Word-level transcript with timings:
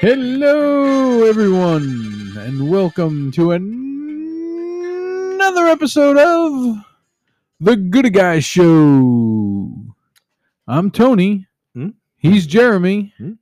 Hello, 0.00 1.24
everyone, 1.24 2.34
and 2.38 2.70
welcome 2.70 3.32
to 3.32 3.52
an- 3.52 3.77
another 5.68 5.82
episode 5.82 6.16
of 6.16 6.82
the 7.60 7.76
Good 7.76 8.14
Guy 8.14 8.38
Show. 8.40 9.74
I'm 10.66 10.90
Tony. 10.90 11.46
Hmm? 11.74 11.88
He's 12.16 12.46
Jeremy, 12.46 13.12
Hmm. 13.18 13.32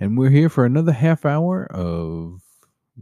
and 0.00 0.18
we're 0.18 0.30
here 0.30 0.48
for 0.48 0.64
another 0.64 0.90
half 0.90 1.24
hour 1.24 1.66
of 1.70 2.42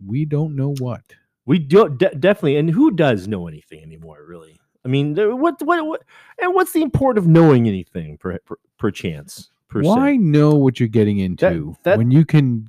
we 0.07 0.27
don't 0.27 0.55
know 0.55 0.75
what. 0.81 1.01
We 1.47 1.59
do 1.59 1.89
de- 1.89 2.15
definitely, 2.15 2.57
and 2.57 2.69
who 2.69 2.91
does 2.91 3.27
know 3.27 3.49
anything 3.49 3.83
anymore? 3.83 4.19
Really, 4.29 4.61
I 4.85 4.89
mean, 4.89 5.15
what, 5.17 5.63
what, 5.63 5.87
what, 5.87 6.03
and 6.39 6.55
what's 6.55 6.73
the 6.73 6.83
importance 6.83 7.25
of 7.25 7.31
knowing 7.31 7.67
anything 7.69 8.19
per, 8.19 8.39
per, 8.41 8.57
per 8.79 8.91
chance? 8.91 9.51
Per 9.69 9.81
Why 9.81 10.13
se? 10.13 10.19
know 10.19 10.55
what 10.57 10.79
you're 10.79 10.91
getting 10.91 11.19
into 11.21 11.75
that- 11.85 11.97
when 11.97 12.11
you 12.11 12.27
can 12.27 12.69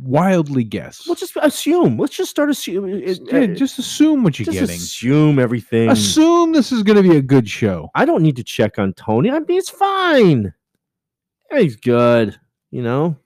wildly 0.00 0.64
guess? 0.64 1.06
Let's 1.06 1.20
just 1.20 1.36
assume. 1.40 1.98
Let's 1.98 2.16
just 2.16 2.30
start 2.30 2.50
assuming. 2.50 3.02
Yeah, 3.06 3.46
just 3.46 3.78
assume 3.78 4.22
what 4.22 4.38
you're 4.38 4.46
just 4.46 4.58
getting. 4.58 4.76
assume 4.76 5.38
everything. 5.38 5.90
Assume 5.90 6.52
this 6.52 6.72
is 6.72 6.82
going 6.82 6.96
to 6.96 7.08
be 7.08 7.16
a 7.16 7.22
good 7.22 7.48
show. 7.48 7.90
I 7.94 8.04
don't 8.04 8.22
need 8.22 8.36
to 8.36 8.44
check 8.44 8.78
on 8.78 8.92
Tony. 8.94 9.30
I 9.30 9.38
mean, 9.38 9.58
it's 9.58 9.70
fine. 9.70 10.52
He's 11.50 11.76
good. 11.76 12.38
You 12.70 12.82
know, 12.82 13.16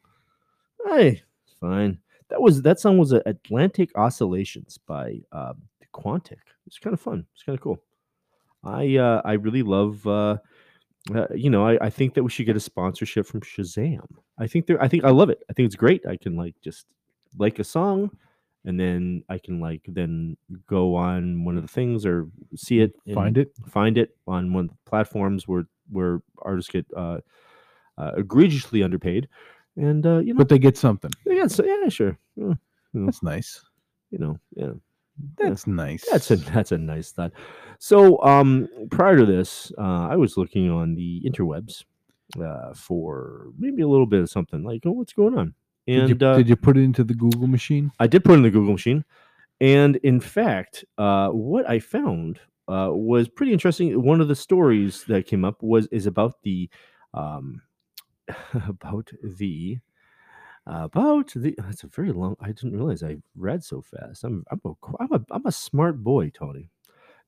hey, 0.87 1.23
it's 1.47 1.55
fine. 1.61 1.98
That 2.31 2.41
was 2.41 2.63
that 2.63 2.81
song 2.81 2.98
was 2.98 3.13
uh, 3.13 3.20
Atlantic 3.27 3.91
Oscillations 3.95 4.79
by 4.79 5.20
uh, 5.33 5.53
Quantic. 5.93 6.39
It's 6.67 6.79
kind 6.79 6.95
of 6.95 7.01
fun. 7.01 7.27
It's 7.35 7.43
kind 7.43 7.57
of 7.57 7.63
cool. 7.63 7.83
I 8.65 8.97
uh, 8.97 9.20
I 9.25 9.35
really 9.35 9.63
love. 9.63 10.07
Uh, 10.07 10.39
uh, 11.15 11.27
you 11.35 11.51
know, 11.51 11.67
I, 11.67 11.79
I 11.87 11.91
think 11.91 12.15
that 12.15 12.23
we 12.23 12.31
should 12.31 12.47
get 12.47 12.57
a 12.57 12.61
sponsorship 12.61 13.27
from 13.27 13.41
Shazam. 13.41 14.07
I 14.39 14.47
think 14.47 14.67
they're. 14.67 14.81
I 14.83 14.89
think 14.89 15.05
I 15.05 15.11
love 15.11 15.29
it. 15.31 15.43
I 15.51 15.53
think 15.53 15.67
it's 15.67 15.77
great. 15.77 16.07
I 16.07 16.17
can 16.17 16.37
like 16.37 16.55
just 16.63 16.87
like 17.39 17.59
a 17.59 17.65
song, 17.65 18.11
and 18.65 18.79
then 18.81 19.23
I 19.29 19.39
can 19.39 19.61
like 19.61 19.83
then 19.87 20.37
go 20.67 20.95
on 20.95 21.45
one 21.45 21.57
of 21.57 21.63
the 21.63 21.69
things 21.69 22.07
or 22.07 22.29
see 22.57 22.81
it, 22.81 22.93
in- 23.07 23.15
Find 23.15 23.37
it. 23.37 23.53
find 23.69 23.99
it 23.99 24.17
on 24.27 24.53
one 24.53 24.65
of 24.65 24.71
the 24.71 24.77
platforms 24.91 25.47
where 25.47 25.67
where 25.91 26.21
artists 26.39 26.71
get 26.71 26.87
uh, 26.97 27.19
uh, 27.99 28.13
egregiously 28.17 28.83
underpaid, 28.83 29.29
and 29.77 30.07
uh, 30.07 30.19
you 30.19 30.33
know, 30.33 30.39
But 30.39 30.49
they 30.49 30.59
get 30.59 30.79
something. 30.79 31.11
yeah, 31.27 31.47
so, 31.49 31.65
yeah, 31.65 31.89
sure, 31.91 32.17
Yeah, 32.37 32.55
That's 32.95 33.23
nice. 33.23 33.61
you 34.11 34.19
know, 34.19 34.39
yeah, 34.57 34.73
That's 35.39 35.67
nice. 35.67 36.05
that's 36.11 36.31
a 36.31 36.37
that's 36.37 36.73
a 36.73 36.79
nice 36.79 37.12
thought. 37.12 37.33
So, 37.79 38.23
um, 38.23 38.69
prior 38.91 39.17
to 39.17 39.27
this, 39.27 39.73
uh, 39.79 40.09
I 40.09 40.17
was 40.17 40.37
looking 40.37 40.70
on 40.70 40.95
the 40.95 41.23
interwebs 41.25 41.84
uh, 42.41 42.75
for 42.75 43.48
maybe 43.59 43.83
a 43.83 43.89
little 43.89 44.07
bit 44.07 44.23
of 44.23 44.31
something 44.31 44.65
like, 44.65 44.83
oh, 44.87 44.92
what's 44.92 45.12
going 45.12 45.37
on? 45.37 45.55
And 45.87 46.09
did, 46.09 46.20
you, 46.20 46.27
uh, 46.27 46.37
did 46.37 46.48
you 46.48 46.57
put 46.57 46.77
it 46.77 46.83
into 46.83 47.05
the 47.05 47.15
Google 47.15 47.47
machine? 47.47 47.92
I 48.01 48.07
did 48.07 48.25
put 48.25 48.33
it 48.33 48.37
in 48.37 48.42
the 48.42 48.51
Google 48.51 48.73
machine, 48.73 49.05
and 49.61 49.97
in 49.97 50.20
fact, 50.20 50.85
uh, 50.98 51.29
what 51.29 51.69
I 51.69 51.79
found 51.79 52.41
uh, 52.69 52.91
was 52.91 53.29
pretty 53.29 53.53
interesting. 53.53 54.03
One 54.03 54.20
of 54.20 54.29
the 54.29 54.37
stories 54.37 55.05
that 55.05 55.27
came 55.27 55.45
up 55.45 55.62
was 55.62 55.87
is 55.89 56.07
about 56.07 56.42
the 56.42 56.70
um, 57.12 57.61
about 58.69 59.11
the 59.23 59.79
about 60.67 61.33
the. 61.35 61.55
That's 61.58 61.85
a 61.85 61.89
very 61.89 62.13
long. 62.13 62.36
I 62.41 62.48
didn't 62.48 62.73
realize 62.73 63.02
I 63.02 63.17
read 63.36 63.63
so 63.64 63.83
fast. 63.83 64.25
I'm 64.25 64.45
I'm 64.51 64.61
a 64.64 64.73
I'm 65.01 65.13
a, 65.13 65.20
I'm 65.30 65.47
a 65.47 65.52
smart 65.52 66.02
boy, 66.02 66.30
Tony. 66.30 66.70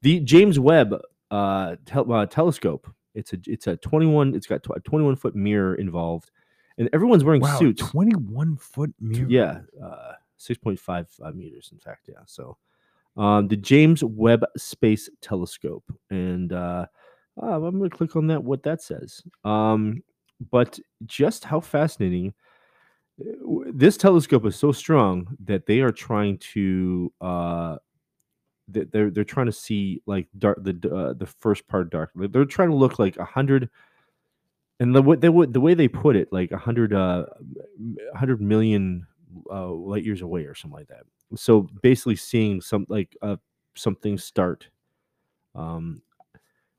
The 0.02 0.20
James 0.20 0.58
Webb 0.58 0.94
uh, 1.30 1.76
tel- 1.84 2.12
uh, 2.12 2.26
telescope. 2.26 2.88
It's 3.14 3.32
a 3.32 3.38
it's 3.46 3.66
a 3.66 3.76
21. 3.76 4.34
It's 4.34 4.46
got 4.46 4.66
a 4.74 4.80
21 4.80 5.16
foot 5.16 5.34
mirror 5.34 5.74
involved, 5.74 6.30
and 6.78 6.88
everyone's 6.92 7.24
wearing 7.24 7.42
Wow, 7.42 7.58
suits. 7.58 7.82
21 7.82 8.56
foot 8.56 8.94
mirror. 9.00 9.26
Yeah, 9.28 9.60
uh, 9.82 10.12
six 10.36 10.58
point 10.58 10.78
five 10.78 11.08
uh, 11.22 11.32
meters. 11.32 11.70
In 11.72 11.78
fact, 11.78 12.08
yeah. 12.08 12.22
So, 12.26 12.56
um, 13.16 13.48
the 13.48 13.56
James 13.56 14.04
Webb 14.04 14.44
Space 14.56 15.08
Telescope, 15.20 15.84
and 16.10 16.52
uh, 16.52 16.86
uh, 17.42 17.46
I'm 17.46 17.78
going 17.78 17.90
to 17.90 17.96
click 17.96 18.16
on 18.16 18.26
that. 18.28 18.42
What 18.44 18.62
that 18.64 18.82
says. 18.82 19.22
Um, 19.44 20.02
but 20.50 20.78
just 21.06 21.44
how 21.44 21.60
fascinating. 21.60 22.34
This 23.18 23.96
telescope 23.96 24.44
is 24.44 24.56
so 24.56 24.72
strong 24.72 25.36
that 25.44 25.66
they 25.66 25.80
are 25.80 25.92
trying 25.92 26.38
to. 26.54 27.12
Uh, 27.20 27.76
they're 28.68 29.10
they're 29.10 29.24
trying 29.24 29.46
to 29.46 29.52
see 29.52 30.02
like 30.06 30.28
dark 30.38 30.58
the 30.62 30.72
uh, 30.94 31.14
the 31.14 31.26
first 31.26 31.68
part 31.68 31.90
dark. 31.90 32.10
They're- 32.16 32.44
trying 32.46 32.70
to 32.70 32.76
look 32.76 32.98
like 32.98 33.16
a 33.18 33.24
hundred 33.24 33.70
and 34.80 34.94
the 34.94 35.02
way 35.02 35.16
they 35.16 35.28
would 35.28 35.52
the 35.52 35.60
way 35.60 35.74
they 35.74 35.88
put 35.88 36.16
it, 36.16 36.28
like 36.32 36.52
a 36.52 36.58
hundred 36.58 36.92
uh 36.92 37.24
hundred 38.14 38.40
million 38.40 39.06
uh, 39.50 39.68
light 39.70 40.04
years 40.04 40.22
away 40.22 40.44
or 40.44 40.54
something 40.54 40.76
like 40.78 40.88
that. 40.88 41.04
So 41.34 41.68
basically, 41.82 42.16
seeing 42.16 42.60
some 42.60 42.86
like 42.88 43.16
uh 43.22 43.36
something 43.74 44.18
start, 44.18 44.68
um, 45.54 46.02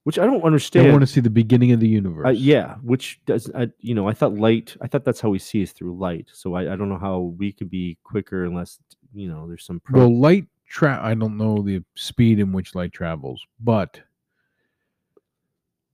which 0.08 0.18
I 0.18 0.26
don't 0.26 0.40
They 0.40 0.46
understand. 0.48 0.90
want 0.94 1.02
to 1.02 1.08
see 1.08 1.20
the 1.20 1.30
beginning 1.30 1.74
of 1.74 1.82
the 1.82 1.88
universe. 1.90 2.28
Uh, 2.28 2.30
yeah, 2.30 2.76
which 2.76 3.20
does 3.26 3.52
I 3.54 3.68
you 3.82 3.94
know 3.94 4.08
I 4.08 4.14
thought 4.14 4.34
light. 4.36 4.74
I 4.82 4.88
thought 4.88 5.04
that's 5.04 5.20
how 5.20 5.28
we 5.28 5.38
see 5.38 5.62
is 5.64 5.74
through 5.74 5.98
light. 5.98 6.30
So 6.32 6.54
I, 6.56 6.62
I 6.72 6.76
don't 6.78 6.88
know 6.88 6.98
how 6.98 7.34
we 7.38 7.52
could 7.52 7.70
be 7.70 7.98
quicker 8.06 8.46
unless 8.46 8.80
you 9.14 9.28
know 9.28 9.46
there's 9.50 9.66
some. 9.66 9.82
Pro- 9.82 10.00
Well, 10.00 10.18
light 10.18 10.48
tra 10.66 10.98
I 11.04 11.14
don't 11.14 11.36
know 11.36 11.62
the 11.62 11.84
speed 11.96 12.40
in 12.40 12.54
which 12.54 12.74
light 12.74 12.94
travels, 12.94 13.46
but 13.60 14.00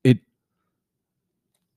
it 0.03 0.19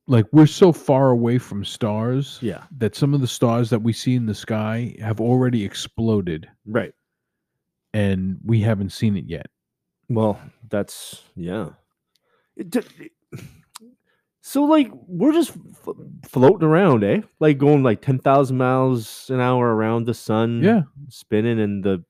like 0.06 0.26
we're 0.30 0.47
so 0.47 0.72
far 0.72 1.08
away 1.08 1.38
from 1.38 1.64
stars 1.64 2.38
yeah, 2.42 2.64
that 2.76 2.94
some 2.94 3.14
of 3.14 3.22
the 3.22 3.26
stars 3.26 3.70
that 3.70 3.80
we 3.80 3.94
see 3.94 4.14
in 4.14 4.26
the 4.26 4.34
sky 4.34 4.94
have 5.00 5.22
already 5.22 5.64
exploded 5.64 6.47
right. 6.66 6.92
and 7.94 8.38
we 8.44 8.60
haven't 8.60 8.91
seen 8.91 9.16
it 9.16 9.24
yet. 9.26 9.47
Well, 10.10 10.38
that's 10.68 11.22
yeah. 11.34 11.70
So 14.40 14.62
like 14.64 14.90
we're 15.08 15.32
just 15.32 15.50
f- 15.56 15.94
floating 16.28 16.68
around, 16.68 17.02
eh? 17.02 17.22
Like 17.40 17.58
going 17.58 17.82
like 17.82 18.00
ten 18.00 18.18
thousand 18.20 18.56
miles 18.58 19.28
an 19.28 19.40
hour 19.40 19.74
around 19.74 20.06
the 20.06 20.14
sun, 20.14 20.62
Yeah. 20.62 20.82
spinning, 21.08 21.58
and 21.58 21.82
the 21.82 22.04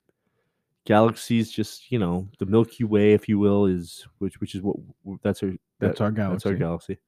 galaxies 0.84 1.50
just 1.50 1.90
you 1.90 1.98
know 1.98 2.28
the 2.38 2.44
Milky 2.46 2.84
Way, 2.84 3.14
if 3.14 3.26
you 3.28 3.38
will, 3.38 3.64
is 3.64 4.06
which 4.18 4.38
which 4.40 4.54
is 4.54 4.60
what 4.62 4.76
that's 5.22 5.42
our 5.42 5.52
That's 5.80 5.98
that- 5.98 6.04
our 6.04 6.10
that's 6.10 6.44
our 6.46 6.52
galaxy. 6.54 6.58
galaxy. 6.58 6.98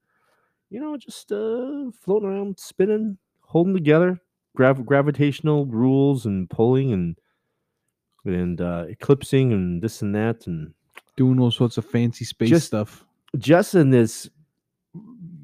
You 0.71 0.81
know, 0.81 0.97
just 0.97 1.31
uh 1.31 1.91
floating 2.01 2.29
around, 2.31 2.59
spinning, 2.59 3.19
holding 3.43 3.75
together, 3.75 4.21
grav- 4.57 4.87
gravitational 4.87 5.67
rules 5.67 6.25
and 6.25 6.49
pulling 6.49 6.91
and 6.93 7.19
and 8.25 8.61
uh 8.63 8.87
eclipsing 8.89 9.53
and 9.53 9.83
this 9.83 10.01
and 10.01 10.15
that 10.15 10.47
and 10.47 10.73
Doing 11.17 11.41
all 11.41 11.51
sorts 11.51 11.77
of 11.79 11.85
fancy 11.85 12.25
space 12.25 12.49
Just- 12.51 12.67
stuff. 12.69 13.05
Just 13.37 13.75
in 13.75 13.91
this 13.91 14.29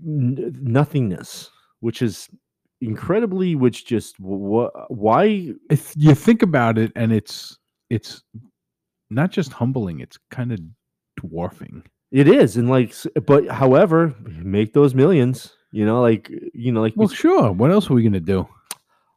n- 0.06 0.56
nothingness, 0.62 1.50
which 1.80 2.02
is 2.02 2.28
incredibly, 2.80 3.54
which 3.54 3.86
just 3.86 4.18
what 4.20 4.72
why 4.90 5.52
If 5.70 5.92
you 5.96 6.14
think 6.14 6.42
about 6.42 6.78
it 6.78 6.92
and 6.96 7.12
it's 7.12 7.58
it's 7.90 8.22
not 9.10 9.30
just 9.30 9.52
humbling, 9.52 10.00
it's 10.00 10.18
kind 10.30 10.52
of 10.52 10.60
dwarfing. 11.20 11.84
it 12.10 12.28
is, 12.28 12.56
and 12.56 12.68
like, 12.68 12.94
but 13.26 13.48
however, 13.48 14.14
make 14.24 14.72
those 14.72 14.94
millions, 14.94 15.52
you 15.72 15.84
know, 15.84 16.00
like 16.00 16.30
you 16.54 16.72
know, 16.72 16.80
like 16.80 16.94
Well, 16.96 17.08
sure. 17.08 17.52
What 17.52 17.70
else 17.70 17.90
are 17.90 17.94
we 17.94 18.02
gonna 18.02 18.20
do? 18.20 18.48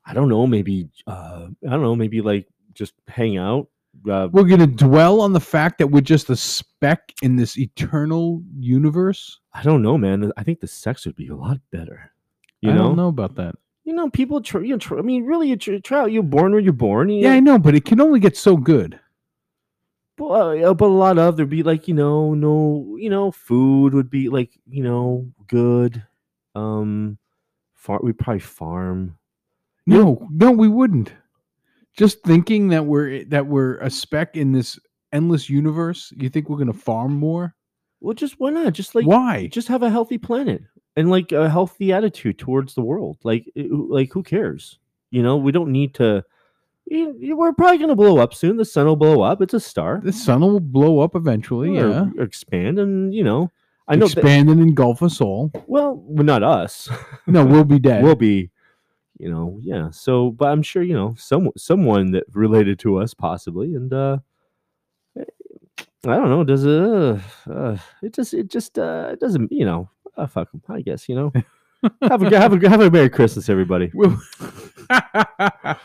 I 0.05 0.13
don't 0.13 0.29
know, 0.29 0.47
maybe 0.47 0.89
uh 1.07 1.47
I 1.65 1.69
don't 1.69 1.81
know, 1.81 1.95
maybe 1.95 2.21
like 2.21 2.47
just 2.73 2.93
hang 3.07 3.37
out. 3.37 3.67
Uh, 4.09 4.27
We're 4.31 4.43
gonna 4.43 4.67
dwell 4.67 5.21
on 5.21 5.33
the 5.33 5.39
fact 5.39 5.77
that 5.79 5.87
we're 5.87 6.01
just 6.01 6.29
a 6.29 6.35
speck 6.35 7.13
in 7.21 7.35
this 7.35 7.57
eternal 7.57 8.41
universe. 8.57 9.39
I 9.53 9.63
don't 9.63 9.81
know, 9.81 9.97
man. 9.97 10.31
I 10.37 10.43
think 10.43 10.59
the 10.59 10.67
sex 10.67 11.05
would 11.05 11.15
be 11.15 11.27
a 11.27 11.35
lot 11.35 11.59
better. 11.71 12.11
You 12.61 12.71
I 12.71 12.73
know, 12.73 12.83
don't 12.83 12.95
know 12.97 13.07
about 13.09 13.35
that. 13.35 13.55
you 13.83 13.93
know, 13.93 14.09
people. 14.09 14.41
Tr- 14.41 14.61
you 14.63 14.73
know, 14.73 14.77
tr- 14.77 14.99
I 14.99 15.01
mean, 15.01 15.25
really, 15.25 15.49
you 15.49 15.55
tr- 15.57 15.77
try. 15.77 16.05
You're 16.07 16.23
born 16.23 16.51
where 16.51 16.61
you're 16.61 16.73
born. 16.73 17.09
you 17.09 17.23
Yeah, 17.23 17.33
I 17.33 17.39
know, 17.39 17.53
know, 17.53 17.59
but 17.59 17.75
it 17.75 17.85
can 17.85 17.99
only 18.01 18.19
get 18.19 18.35
so 18.37 18.55
good. 18.57 18.99
But, 20.17 20.25
uh, 20.63 20.73
but 20.73 20.85
a 20.85 20.87
lot 20.87 21.19
of 21.19 21.37
there'd 21.37 21.49
be 21.49 21.61
like 21.63 21.87
you 21.87 21.93
know 21.93 22.33
no 22.33 22.95
you 22.99 23.09
know 23.09 23.31
food 23.31 23.93
would 23.93 24.09
be 24.09 24.29
like 24.29 24.49
you 24.67 24.81
know 24.83 25.31
good 25.47 26.03
um 26.55 27.19
far 27.75 27.99
we 28.01 28.13
probably 28.13 28.39
farm 28.39 29.15
No, 29.85 30.27
no, 30.31 30.51
we 30.51 30.67
wouldn't. 30.67 31.13
Just 31.97 32.21
thinking 32.23 32.67
that 32.69 32.85
we're 32.85 33.23
that 33.25 33.47
we're 33.47 33.77
a 33.79 33.89
speck 33.89 34.37
in 34.37 34.51
this 34.51 34.79
endless 35.11 35.49
universe, 35.49 36.13
you 36.17 36.29
think 36.29 36.49
we're 36.49 36.57
gonna 36.57 36.73
farm 36.73 37.13
more? 37.15 37.55
Well, 37.99 38.13
just 38.13 38.39
why 38.39 38.51
not? 38.51 38.73
Just 38.73 38.93
like 38.93 39.05
Why? 39.05 39.47
just 39.47 39.67
have 39.67 39.81
a 39.83 39.89
healthy 39.89 40.17
planet 40.19 40.61
and 40.95 41.09
like 41.09 41.31
a 41.31 41.49
healthy 41.49 41.91
attitude 41.91 42.37
towards 42.37 42.75
the 42.75 42.83
world. 42.83 43.17
Like, 43.23 43.45
like 43.55 44.11
who 44.13 44.21
cares? 44.21 44.77
You 45.09 45.23
know, 45.23 45.37
we 45.37 45.51
don't 45.51 45.71
need 45.71 45.95
to. 45.95 46.23
you- 46.85 47.15
you- 47.19 47.35
We're 47.37 47.53
probably 47.53 47.79
gonna 47.79 47.95
blow 47.95 48.17
up 48.19 48.33
soon. 48.35 48.57
The 48.57 48.65
sun 48.65 48.85
will 48.85 48.95
blow 48.95 49.21
up. 49.21 49.41
It's 49.41 49.55
a 49.55 49.59
star. 49.59 49.99
The 50.03 50.13
sun 50.13 50.41
will 50.41 50.59
blow 50.59 50.99
up 50.99 51.15
eventually. 51.15 51.77
Or- 51.79 51.89
Yeah, 51.89 52.09
or 52.17 52.23
expand, 52.23 52.77
and 52.77 53.13
you 53.15 53.23
know, 53.23 53.51
I 53.87 53.95
know. 53.95 54.07
That, 54.07 54.17
expand 54.19 54.49
and 54.49 54.61
engulf 54.61 55.01
us 55.01 55.19
all. 55.19 55.51
well, 55.65 55.95
well, 56.05 56.23
not 56.25 56.43
us. 56.43 56.89
No, 57.25 57.43
we'll 57.43 57.63
be 57.63 57.79
dead. 57.89 58.03
we'll 58.03 58.15
be, 58.15 58.51
you 59.19 59.29
know, 59.29 59.59
yeah. 59.61 59.89
So, 59.91 60.31
but 60.31 60.49
I'm 60.49 60.61
sure 60.61 60.83
you 60.83 60.93
know 60.93 61.15
some 61.17 61.49
someone 61.57 62.11
that 62.11 62.23
related 62.33 62.79
to 62.79 62.97
us 62.97 63.13
possibly, 63.13 63.75
and 63.75 63.93
uh 63.93 64.17
I 66.05 66.15
don't 66.15 66.29
know. 66.29 66.43
Does 66.43 66.65
it? 66.65 66.79
Uh, 66.81 67.19
uh, 67.51 67.77
it 68.01 68.13
just 68.13 68.33
it 68.33 68.49
just 68.49 68.77
uh 68.77 69.09
it 69.13 69.19
doesn't 69.19 69.51
you 69.51 69.65
know. 69.65 69.89
Uh, 70.15 70.27
fuck 70.27 70.49
'em, 70.53 70.61
I 70.69 70.81
guess 70.81 71.09
you 71.09 71.15
know. 71.15 71.31
have 72.01 72.23
a 72.23 72.39
have 72.39 72.53
a 72.53 72.69
have 72.69 72.81
a 72.81 72.89
merry 72.91 73.09
Christmas, 73.09 73.49
everybody. 73.49 73.91
We'll, 73.93 74.17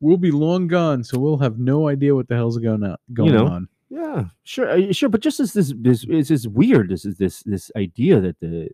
we'll 0.00 0.16
be 0.16 0.30
long 0.30 0.68
gone, 0.68 1.02
so 1.02 1.18
we'll 1.18 1.38
have 1.38 1.58
no 1.58 1.88
idea 1.88 2.14
what 2.14 2.28
the 2.28 2.34
hell's 2.34 2.58
going 2.58 2.84
on. 2.84 2.96
Going 3.12 3.32
know, 3.32 3.46
on. 3.46 3.68
Yeah, 3.90 4.24
sure, 4.44 4.68
uh, 4.68 4.92
sure. 4.92 5.08
But 5.08 5.22
just 5.22 5.40
as 5.40 5.52
this 5.52 5.72
this 5.76 6.04
just 6.04 6.46
weird. 6.48 6.90
This 6.90 7.04
is 7.04 7.16
this 7.16 7.42
this 7.44 7.70
idea 7.76 8.20
that 8.20 8.38
the 8.40 8.68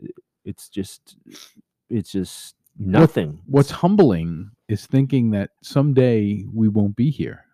it's 0.45 0.69
just 0.69 1.17
it's 1.89 2.11
just 2.11 2.57
nothing. 2.79 3.41
What's 3.47 3.71
humbling 3.71 4.51
is 4.69 4.87
thinking 4.87 5.31
that 5.31 5.51
someday 5.63 6.45
we 6.53 6.69
won't 6.69 6.97
be 6.97 7.11
here, 7.11 7.45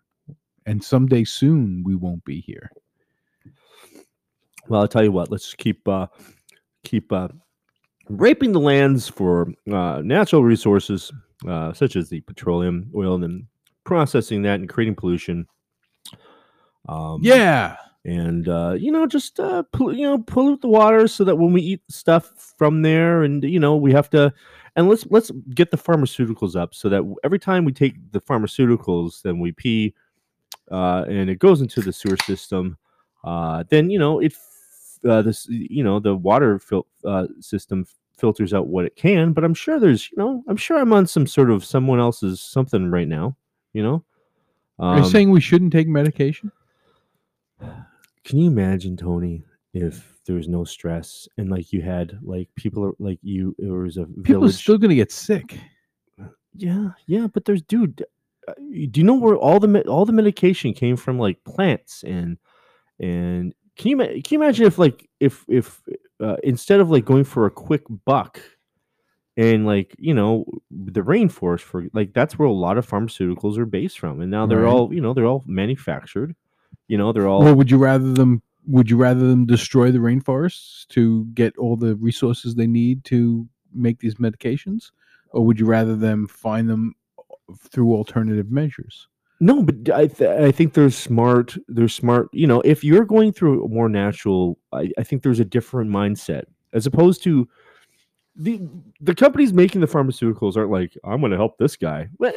and 0.65 0.83
someday 0.83 1.23
soon 1.23 1.83
we 1.85 1.95
won't 1.95 2.23
be 2.25 2.41
here. 2.41 2.71
Well, 4.67 4.81
I'll 4.81 4.87
tell 4.87 5.03
you 5.03 5.11
what. 5.11 5.31
Let's 5.31 5.53
keep 5.53 5.87
uh, 5.87 6.07
keep 6.83 7.11
uh, 7.11 7.29
raping 8.09 8.51
the 8.51 8.59
lands 8.59 9.07
for 9.07 9.47
uh, 9.71 10.01
natural 10.03 10.43
resources 10.43 11.11
uh, 11.47 11.73
such 11.73 11.95
as 11.95 12.09
the 12.09 12.21
petroleum, 12.21 12.91
oil, 12.95 13.15
and 13.15 13.23
then 13.23 13.47
processing 13.83 14.43
that 14.43 14.59
and 14.59 14.69
creating 14.69 14.95
pollution. 14.95 15.47
Um, 16.87 17.19
Yeah, 17.21 17.77
and 18.05 18.47
uh, 18.47 18.75
you 18.77 18.91
know, 18.91 19.05
just 19.05 19.39
uh, 19.39 19.63
you 19.79 20.03
know, 20.03 20.17
pollute 20.17 20.61
the 20.61 20.67
water 20.67 21.07
so 21.07 21.23
that 21.23 21.35
when 21.35 21.53
we 21.53 21.61
eat 21.61 21.81
stuff 21.89 22.53
from 22.57 22.81
there, 22.81 23.23
and 23.23 23.43
you 23.43 23.59
know, 23.59 23.75
we 23.75 23.91
have 23.91 24.09
to. 24.11 24.33
And 24.77 24.87
let's 24.87 25.05
let's 25.09 25.31
get 25.53 25.69
the 25.69 25.77
pharmaceuticals 25.77 26.55
up 26.55 26.73
so 26.73 26.87
that 26.89 27.03
every 27.25 27.39
time 27.39 27.65
we 27.65 27.73
take 27.73 27.95
the 28.13 28.21
pharmaceuticals, 28.21 29.21
then 29.21 29.37
we 29.39 29.51
pee, 29.51 29.93
uh, 30.71 31.03
and 31.09 31.29
it 31.29 31.39
goes 31.39 31.59
into 31.61 31.81
the 31.81 31.91
sewer 31.91 32.15
system. 32.17 32.77
Uh, 33.23 33.63
then 33.69 33.89
you 33.89 33.99
know 33.99 34.19
it, 34.19 34.31
f- 34.31 35.09
uh, 35.09 35.21
this 35.21 35.45
you 35.49 35.83
know 35.83 35.99
the 35.99 36.15
water 36.15 36.57
fil- 36.57 36.87
uh, 37.03 37.27
system 37.41 37.85
filters 38.17 38.53
out 38.53 38.67
what 38.67 38.85
it 38.85 38.95
can. 38.95 39.33
But 39.33 39.43
I'm 39.43 39.53
sure 39.53 39.77
there's 39.79 40.09
you 40.09 40.17
know 40.17 40.41
I'm 40.47 40.57
sure 40.57 40.77
I'm 40.79 40.93
on 40.93 41.05
some 41.05 41.27
sort 41.27 41.51
of 41.51 41.65
someone 41.65 41.99
else's 41.99 42.39
something 42.41 42.89
right 42.89 43.07
now. 43.09 43.35
You 43.73 43.83
know, 43.83 44.03
are 44.79 44.97
you 44.99 45.03
Um, 45.03 45.09
saying 45.11 45.31
we 45.31 45.41
shouldn't 45.41 45.73
take 45.73 45.87
medication? 45.89 46.51
Can 48.23 48.39
you 48.39 48.49
imagine, 48.49 48.95
Tony, 48.97 49.43
if 49.73 50.19
there 50.25 50.35
was 50.35 50.47
no 50.47 50.63
stress 50.63 51.27
and 51.37 51.49
like 51.49 51.71
you 51.73 51.81
had 51.81 52.19
like 52.21 52.49
people 52.55 52.83
are 52.85 52.93
like 52.99 53.19
you, 53.23 53.55
it 53.59 53.65
was 53.69 53.97
a 53.97 54.05
People 54.23 54.45
are 54.45 54.51
still 54.51 54.77
going 54.77 54.89
to 54.89 54.95
get 54.95 55.11
sick. 55.11 55.57
yeah, 56.55 56.89
yeah, 57.07 57.27
but 57.27 57.45
there's 57.45 57.61
dude. 57.63 58.03
uh, 58.47 58.53
Do 58.57 58.99
you 58.99 59.03
know 59.03 59.15
where 59.15 59.35
all 59.35 59.59
the 59.59 59.81
all 59.87 60.05
the 60.05 60.13
medication 60.13 60.73
came 60.73 60.97
from? 60.97 61.17
Like 61.17 61.43
plants 61.45 62.03
and 62.03 62.37
and 62.99 63.53
can 63.77 63.91
you 63.91 63.97
can 63.97 64.21
you 64.29 64.41
imagine 64.43 64.65
if 64.67 64.77
like 64.77 65.09
if 65.19 65.45
if 65.47 65.81
uh, 66.19 66.35
instead 66.43 66.79
of 66.81 66.91
like 66.91 67.05
going 67.05 67.23
for 67.23 67.45
a 67.45 67.51
quick 67.51 67.83
buck 68.05 68.39
and 69.37 69.65
like 69.65 69.95
you 69.97 70.13
know 70.13 70.45
the 70.69 71.01
rainforest 71.01 71.61
for 71.61 71.85
like 71.93 72.13
that's 72.13 72.37
where 72.37 72.47
a 72.47 72.51
lot 72.51 72.77
of 72.77 72.87
pharmaceuticals 72.87 73.57
are 73.57 73.65
based 73.65 73.97
from 73.97 74.19
and 74.21 74.29
now 74.29 74.45
they're 74.45 74.59
Right. 74.59 74.69
all 74.71 74.93
you 74.93 74.99
know 75.01 75.13
they're 75.13 75.25
all 75.25 75.43
manufactured 75.47 76.35
you 76.91 76.97
know 76.97 77.13
they're 77.13 77.27
all 77.27 77.41
Well, 77.41 77.55
would 77.55 77.71
you 77.71 77.77
rather 77.77 78.11
them? 78.11 78.41
Would 78.67 78.89
you 78.89 78.97
rather 78.97 79.25
them 79.25 79.45
destroy 79.45 79.91
the 79.91 79.99
rainforests 79.99 80.85
to 80.89 81.25
get 81.33 81.57
all 81.57 81.77
the 81.77 81.95
resources 81.95 82.53
they 82.53 82.67
need 82.67 83.05
to 83.05 83.47
make 83.73 83.99
these 83.99 84.15
medications, 84.15 84.91
or 85.29 85.45
would 85.45 85.57
you 85.57 85.65
rather 85.65 85.95
them 85.95 86.27
find 86.27 86.69
them 86.69 86.93
through 87.57 87.93
alternative 87.93 88.51
measures? 88.51 89.07
No, 89.39 89.63
but 89.63 89.89
I 89.89 90.07
th- 90.07 90.29
I 90.29 90.51
think 90.51 90.73
they're 90.73 90.89
smart. 90.89 91.57
They're 91.69 91.87
smart. 91.87 92.27
You 92.33 92.45
know, 92.45 92.59
if 92.61 92.83
you're 92.83 93.05
going 93.05 93.31
through 93.31 93.63
a 93.63 93.69
more 93.69 93.89
natural, 93.89 94.59
I, 94.73 94.91
I 94.97 95.03
think 95.03 95.23
there's 95.23 95.39
a 95.39 95.45
different 95.45 95.89
mindset 95.89 96.43
as 96.73 96.85
opposed 96.85 97.23
to 97.23 97.47
the 98.35 98.61
the 98.99 99.15
companies 99.15 99.53
making 99.53 99.81
the 99.81 99.87
pharmaceuticals 99.87 100.57
aren't 100.57 100.71
like 100.71 100.97
I'm 101.03 101.21
going 101.21 101.31
to 101.31 101.37
help 101.37 101.57
this 101.57 101.75
guy. 101.75 102.09
Uh, 102.23 102.29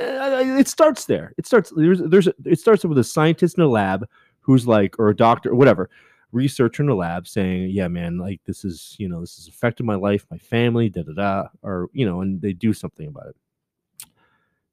It 0.59 0.69
starts 0.69 1.05
there. 1.07 1.33
It 1.39 1.47
starts 1.47 1.73
there's 1.77 2.01
there's 2.01 2.29
a, 2.29 2.35
it 2.45 2.59
starts 2.59 2.85
with 2.85 2.99
a 2.99 3.05
scientist 3.05 3.59
in 3.59 3.65
a 3.65 3.69
lab 3.69 4.09
who's 4.45 4.67
like 4.67 4.99
or 4.99 5.09
a 5.09 5.17
doctor 5.17 5.51
or 5.51 5.55
whatever 5.55 5.91
researcher 6.33 6.83
in 6.83 6.89
a 6.89 6.95
lab 6.95 7.29
saying, 7.29 7.71
yeah, 7.71 7.87
man, 7.89 8.19
like 8.19 8.41
this 8.45 8.65
is 8.65 8.97
you 8.99 9.09
know 9.09 9.21
this 9.21 9.37
has 9.37 9.49
affected 9.49 9.85
my 9.85 9.95
life, 9.95 10.27
my 10.31 10.39
family, 10.39 10.89
da 10.89 11.03
da 11.03 11.13
da, 11.13 11.49
or 11.63 11.89
you 11.93 12.05
know, 12.05 12.21
and 12.21 12.43
they 12.43 12.53
do 12.53 12.73
something 12.73 13.07
about 13.07 13.27
it. 13.29 13.37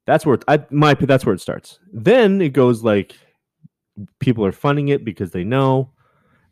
That's 0.06 0.26
where 0.26 0.34
it, 0.34 0.44
I 0.48 0.64
my 0.70 0.94
that's 0.94 1.24
where 1.24 1.34
it 1.34 1.40
starts. 1.40 1.78
Then 1.92 2.40
it 2.42 2.52
goes 2.52 2.82
like 2.82 3.14
people 4.18 4.44
are 4.44 4.52
funding 4.52 4.88
it 4.88 5.04
because 5.04 5.30
they 5.30 5.44
know, 5.44 5.92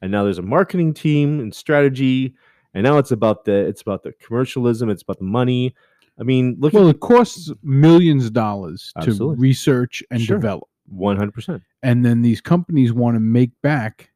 and 0.01 0.13
now 0.13 0.25
there's 0.25 0.39
a 0.39 0.43
marketing 0.43 0.95
team 0.95 1.41
and 1.41 1.55
strategy, 1.55 2.35
and 2.75 2.85
now 2.85 2.99
it's 2.99 3.11
about 3.11 3.45
the 3.45 3.53
it's 3.53 3.83
about 3.83 4.03
the 4.05 4.13
commercialism, 4.25 4.89
it's 4.89 5.03
about 5.03 5.19
the 5.19 5.25
money. 5.25 5.75
I 6.19 6.23
mean, 6.23 6.57
look 6.61 6.75
Well, 6.75 6.89
at 6.89 6.97
it 6.97 7.01
costs 7.01 7.51
millions 7.63 8.27
of 8.27 8.35
dollars 8.35 8.93
to 9.03 9.35
research 9.37 10.03
and 10.11 10.21
Sure. 10.21 10.37
develop, 10.37 10.69
one 10.91 11.17
hundred 11.17 11.33
percent. 11.35 11.63
and 11.83 12.05
then 12.05 12.23
these 12.23 12.41
companies 12.41 12.93
want 12.93 13.15
to 13.17 13.21
make 13.21 13.51
back 13.63 14.11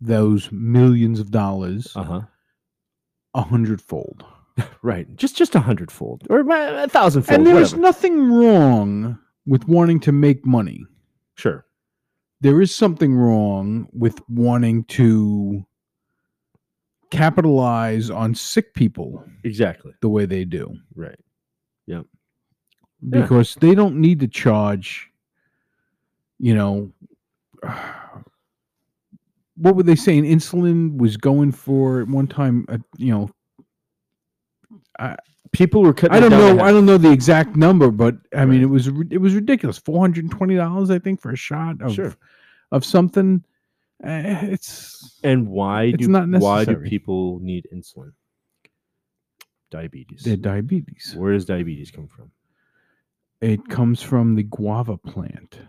those 0.00 0.50
millions 0.52 1.20
of 1.20 1.30
dollars 1.30 1.92
Uh 1.96 2.02
huh. 2.02 2.20
a 3.34 3.42
hundredfold. 3.42 4.24
Right. 4.82 5.06
Just 5.16 5.36
just 5.36 5.54
a 5.54 5.60
hundredfold 5.60 6.26
or 6.30 6.40
a 6.40 6.88
thousandfold. 6.88 7.38
And 7.38 7.46
there 7.46 7.58
is 7.60 7.70
whatever. 7.74 7.82
nothing 7.82 8.32
wrong 8.32 9.18
with 9.46 9.68
wanting 9.68 10.00
to 10.00 10.10
make 10.12 10.44
money. 10.44 10.84
sure. 11.36 11.64
there 12.40 12.60
is 12.60 12.74
something 12.74 13.14
wrong 13.14 13.88
with 13.92 14.20
wanting 14.28 14.82
to 14.84 15.64
capitalize 17.10 18.10
on 18.10 18.34
sick 18.34 18.74
people 18.74 19.24
Exactly. 19.44 19.92
the 20.02 20.08
way 20.08 20.26
they 20.26 20.44
do 20.44 20.74
Right. 20.94 21.18
Yep. 21.86 22.04
Because 23.08 23.54
they 23.56 23.74
don't 23.74 23.96
need 24.00 24.20
to 24.20 24.28
charge 24.28 25.07
you 26.38 26.54
know 26.54 26.90
what 29.56 29.74
were 29.74 29.82
they 29.82 29.96
saying 29.96 30.24
insulin 30.24 30.96
was 30.98 31.16
going 31.16 31.50
for 31.52 32.02
at 32.02 32.08
one 32.08 32.26
time 32.26 32.64
uh, 32.68 32.78
you 32.96 33.12
know 33.12 33.30
People 35.52 35.82
were 35.82 35.94
cutting. 35.94 36.14
I 36.14 36.20
don't 36.20 36.30
know. 36.30 36.62
I 36.62 36.70
don't 36.70 36.84
know 36.84 36.98
the 36.98 37.10
exact 37.10 37.56
number, 37.56 37.90
but 37.90 38.16
I 38.36 38.44
mean, 38.44 38.60
it 38.60 38.66
was 38.66 38.88
it 38.88 39.16
was 39.18 39.34
ridiculous. 39.34 39.78
Four 39.78 40.00
hundred 40.00 40.24
and 40.24 40.30
twenty 40.30 40.56
dollars, 40.56 40.90
I 40.90 40.98
think, 40.98 41.22
for 41.22 41.30
a 41.30 41.36
shot 41.36 41.80
of 41.80 41.94
Sure. 41.94 42.14
of 42.70 42.84
something. 42.84 43.42
Eh, 44.04 44.40
it's 44.52 45.18
And 45.24 45.48
why 45.48 45.84
It's 45.84 45.98
do 45.98 46.08
not 46.08 46.28
why 46.28 46.66
do 46.66 46.76
people 46.76 47.38
need 47.40 47.66
insulin? 47.74 48.12
Diabetes. 49.70 50.22
their 50.22 50.36
diabetes. 50.36 51.14
Where 51.16 51.32
does 51.32 51.46
diabetes 51.46 51.90
come 51.90 52.08
from? 52.08 52.30
It 53.40 53.66
comes 53.70 54.02
from 54.02 54.34
the 54.34 54.42
guava 54.42 54.98
plant. 54.98 55.60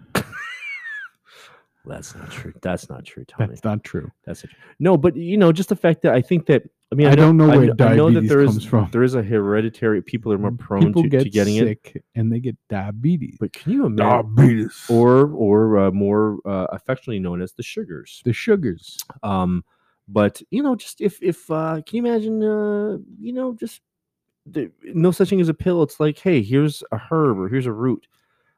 That's 1.89 2.15
not 2.15 2.31
true. 2.31 2.53
That's 2.61 2.89
not 2.89 3.03
true, 3.05 3.25
Tommy. 3.25 3.47
That's 3.49 3.63
not 3.63 3.83
true. 3.83 4.11
That's 4.25 4.43
not 4.43 4.51
true. 4.51 4.59
no, 4.79 4.95
but 4.97 5.15
you 5.15 5.37
know, 5.37 5.51
just 5.51 5.69
the 5.69 5.75
fact 5.75 6.01
that 6.03 6.13
I 6.13 6.21
think 6.21 6.45
that 6.45 6.63
I 6.91 6.95
mean, 6.95 7.07
I 7.07 7.15
don't 7.15 7.37
know 7.37 7.47
where 7.47 7.73
kn- 7.75 7.81
I 7.81 7.95
know 7.95 8.07
that 8.07 8.13
diabetes 8.13 8.29
there 8.29 8.41
is 8.41 8.49
comes 8.51 8.65
from. 8.65 8.89
there 8.91 9.03
is 9.03 9.15
a 9.15 9.21
hereditary. 9.21 10.01
People 10.01 10.31
are 10.33 10.37
more 10.37 10.51
prone 10.51 10.81
People 10.87 11.03
to, 11.03 11.09
get 11.09 11.23
to 11.23 11.29
getting 11.29 11.55
it. 11.57 12.03
and 12.15 12.31
they 12.31 12.39
get 12.39 12.57
diabetes. 12.69 13.37
But 13.39 13.53
can 13.53 13.71
you 13.73 13.85
imagine? 13.85 14.35
diabetes 14.35 14.85
Or 14.89 15.29
or 15.31 15.77
uh, 15.77 15.91
more 15.91 16.39
uh, 16.45 16.67
affectionately 16.71 17.19
known 17.19 17.41
as 17.41 17.53
the 17.53 17.63
sugars. 17.63 18.21
the 18.25 18.33
sugars. 18.33 18.97
Um, 19.21 19.63
but 20.07 20.41
you 20.49 20.63
know, 20.63 20.75
just 20.75 21.01
if 21.01 21.21
if 21.21 21.49
uh, 21.51 21.81
can 21.85 21.97
you 21.97 22.05
imagine? 22.05 22.41
Uh, 22.43 22.97
you 23.19 23.33
know, 23.33 23.53
just 23.53 23.81
the, 24.47 24.71
no 24.83 25.11
such 25.11 25.29
thing 25.29 25.41
as 25.41 25.49
a 25.49 25.53
pill. 25.53 25.83
It's 25.83 25.99
like, 25.99 26.17
hey, 26.17 26.41
here's 26.41 26.81
a 26.91 26.97
herb 26.97 27.37
or 27.37 27.49
here's 27.49 27.67
a 27.67 27.71
root. 27.71 28.07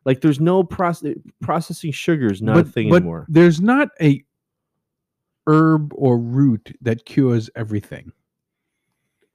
Like, 0.05 0.21
there's 0.21 0.39
no 0.39 0.63
process 0.63 1.15
processing 1.41 1.91
sugars. 1.91 2.41
Not 2.41 2.57
a 2.57 2.63
thing 2.63 2.89
but 2.89 2.97
anymore. 2.97 3.25
there's 3.29 3.61
not 3.61 3.89
a 4.01 4.23
herb 5.47 5.91
or 5.95 6.17
root 6.17 6.75
that 6.81 7.05
cures 7.05 7.49
everything. 7.55 8.11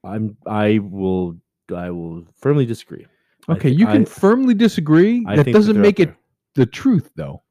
I'm 0.03 0.37
I 0.45 0.79
will 0.79 1.37
I 1.75 1.89
will 1.91 2.25
firmly 2.39 2.65
disagree. 2.65 3.05
Okay, 3.49 3.69
thi- 3.69 3.75
you 3.75 3.85
can 3.85 4.01
I- 4.01 4.05
firmly 4.05 4.53
disagree. 4.53 5.23
I 5.27 5.37
that 5.37 5.51
doesn't 5.51 5.73
they're 5.75 5.81
make 5.81 5.99
it 5.99 6.13
the 6.55 6.65
truth, 6.65 7.11
though. 7.15 7.43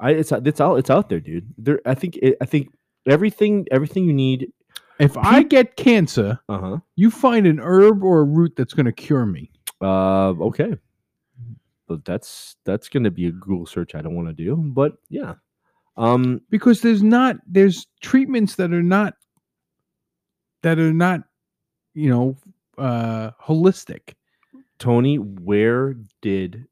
I 0.00 0.10
it's 0.12 0.32
it's 0.32 0.60
all 0.60 0.76
it's 0.76 0.90
out 0.90 1.08
there, 1.08 1.20
dude. 1.20 1.52
There, 1.58 1.80
I 1.86 1.94
think 1.94 2.16
it, 2.16 2.36
I 2.40 2.44
think 2.44 2.68
everything 3.06 3.66
everything 3.70 4.04
you 4.04 4.12
need. 4.12 4.52
If 4.98 5.16
I 5.16 5.42
get 5.42 5.76
cancer, 5.76 6.38
Uh 6.48 6.58
huh. 6.58 6.76
you 6.96 7.10
find 7.10 7.46
an 7.46 7.58
herb 7.60 8.04
or 8.04 8.20
a 8.20 8.24
root 8.24 8.54
that's 8.56 8.72
going 8.74 8.86
to 8.86 8.92
cure 8.92 9.26
me. 9.26 9.50
Uh, 9.80 10.28
okay. 10.30 10.76
That's 12.04 12.56
that's 12.64 12.88
gonna 12.88 13.10
be 13.10 13.26
a 13.26 13.32
Google 13.32 13.66
search 13.66 13.94
I 13.94 14.02
don't 14.02 14.14
want 14.14 14.28
to 14.28 14.34
do. 14.34 14.56
But 14.56 14.94
yeah. 15.08 15.34
Um. 15.96 16.40
because 16.50 16.80
there's 16.80 17.02
not 17.02 17.36
there's 17.46 17.86
treatments 18.00 18.56
that 18.56 18.72
are 18.72 18.82
not 18.82 19.14
that 20.62 20.78
are 20.78 20.92
not 20.92 21.20
you 21.94 22.08
know 22.08 22.36
uh 22.78 23.30
holistic 23.42 24.14
Tony, 24.78 25.16
where 25.18 25.94
did 26.22 26.66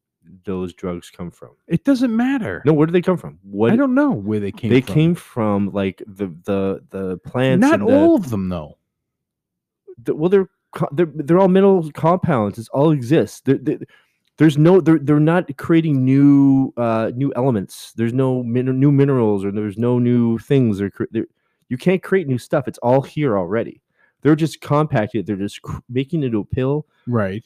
those 0.45 0.73
drugs 0.73 1.11
come 1.11 1.31
from? 1.31 1.51
it 1.69 1.85
doesn't 1.85 2.17
matter 2.17 2.63
No, 2.65 2.73
where 2.73 2.87
did 2.87 2.95
they 2.95 3.03
come 3.03 3.17
from? 3.19 3.39
What 3.43 3.73
i 3.73 3.77
don't 3.77 3.95
know 3.95 4.11
where 4.13 4.41
they 4.41 4.53
came 4.53 4.71
from 4.71 4.75
they 4.75 4.81
from 4.81 4.95
came 4.95 5.15
from? 5.15 5.71
Like 5.73 6.03
the 6.07 6.29
the 6.45 6.83
the 6.91 7.19
plants. 7.19 7.61
not 7.61 7.81
and 7.81 7.89
the- 7.89 7.95
all 7.95 8.15
of 8.17 8.31
them 8.31 8.49
though 8.49 8.79
the- 10.03 10.15
well 10.15 10.31
they're 10.31 10.49
they're 10.93 11.11
they're 11.15 11.39
all 11.39 11.49
mineral 11.49 11.91
compounds 11.93 12.59
it's 12.59 12.69
all 12.71 12.91
exists 12.93 13.41
There- 13.43 13.59
there- 13.59 13.81
there's 14.41 14.57
no 14.57 14.81
they're 14.81 14.99
they're 14.99 15.21
not 15.21 15.55
creating 15.59 16.03
new 16.03 16.73
uh 16.79 17.13
new 17.15 17.31
elements. 17.37 17.93
There's 17.93 18.15
no 18.15 18.43
min- 18.43 18.81
new 18.81 18.91
minerals 18.91 19.45
or 19.45 19.53
there's 19.53 19.77
no 19.77 19.99
new 19.99 20.39
things. 20.39 20.79
They're, 20.79 20.89
cre- 20.89 21.05
you 21.69 21.77
can't 21.77 22.03
create 22.03 22.27
new 22.27 22.39
stuff. 22.39 22.67
It's 22.67 22.79
all 22.79 23.03
here 23.03 23.37
already. 23.37 23.83
They're 24.23 24.35
just 24.35 24.63
compacted. 24.63 25.27
They're 25.27 25.37
just 25.37 25.61
cr- 25.61 25.81
making 25.91 26.23
it 26.23 26.29
into 26.29 26.39
a 26.39 26.45
pill 26.47 26.87
right. 27.07 27.45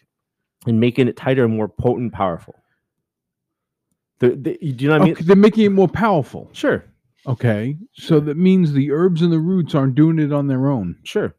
and 0.68 0.78
making 0.78 1.08
it 1.08 1.16
tighter 1.16 1.44
and 1.44 1.56
more 1.56 1.66
potent 1.68 2.12
powerful. 2.12 2.54
They 4.20 4.28
they- 4.28 4.56
do 4.58 4.84
you 4.84 4.88
know 4.88 5.00
what 5.00 5.02
i 5.02 5.04
mean? 5.06 5.16
They're 5.18 5.34
making 5.34 5.64
it 5.64 5.70
more 5.70 5.88
powerful. 5.88 6.48
Sure. 6.52 6.84
Okay 7.26 7.76
so 7.94 8.20
that 8.20 8.36
means 8.36 8.72
the 8.72 8.92
herbs 8.92 9.20
and 9.20 9.32
the 9.32 9.40
roots 9.40 9.74
aren't 9.74 9.96
doing 9.96 10.20
it 10.20 10.32
on 10.32 10.46
their 10.46 10.68
own. 10.68 10.96
Sure. 11.02 11.34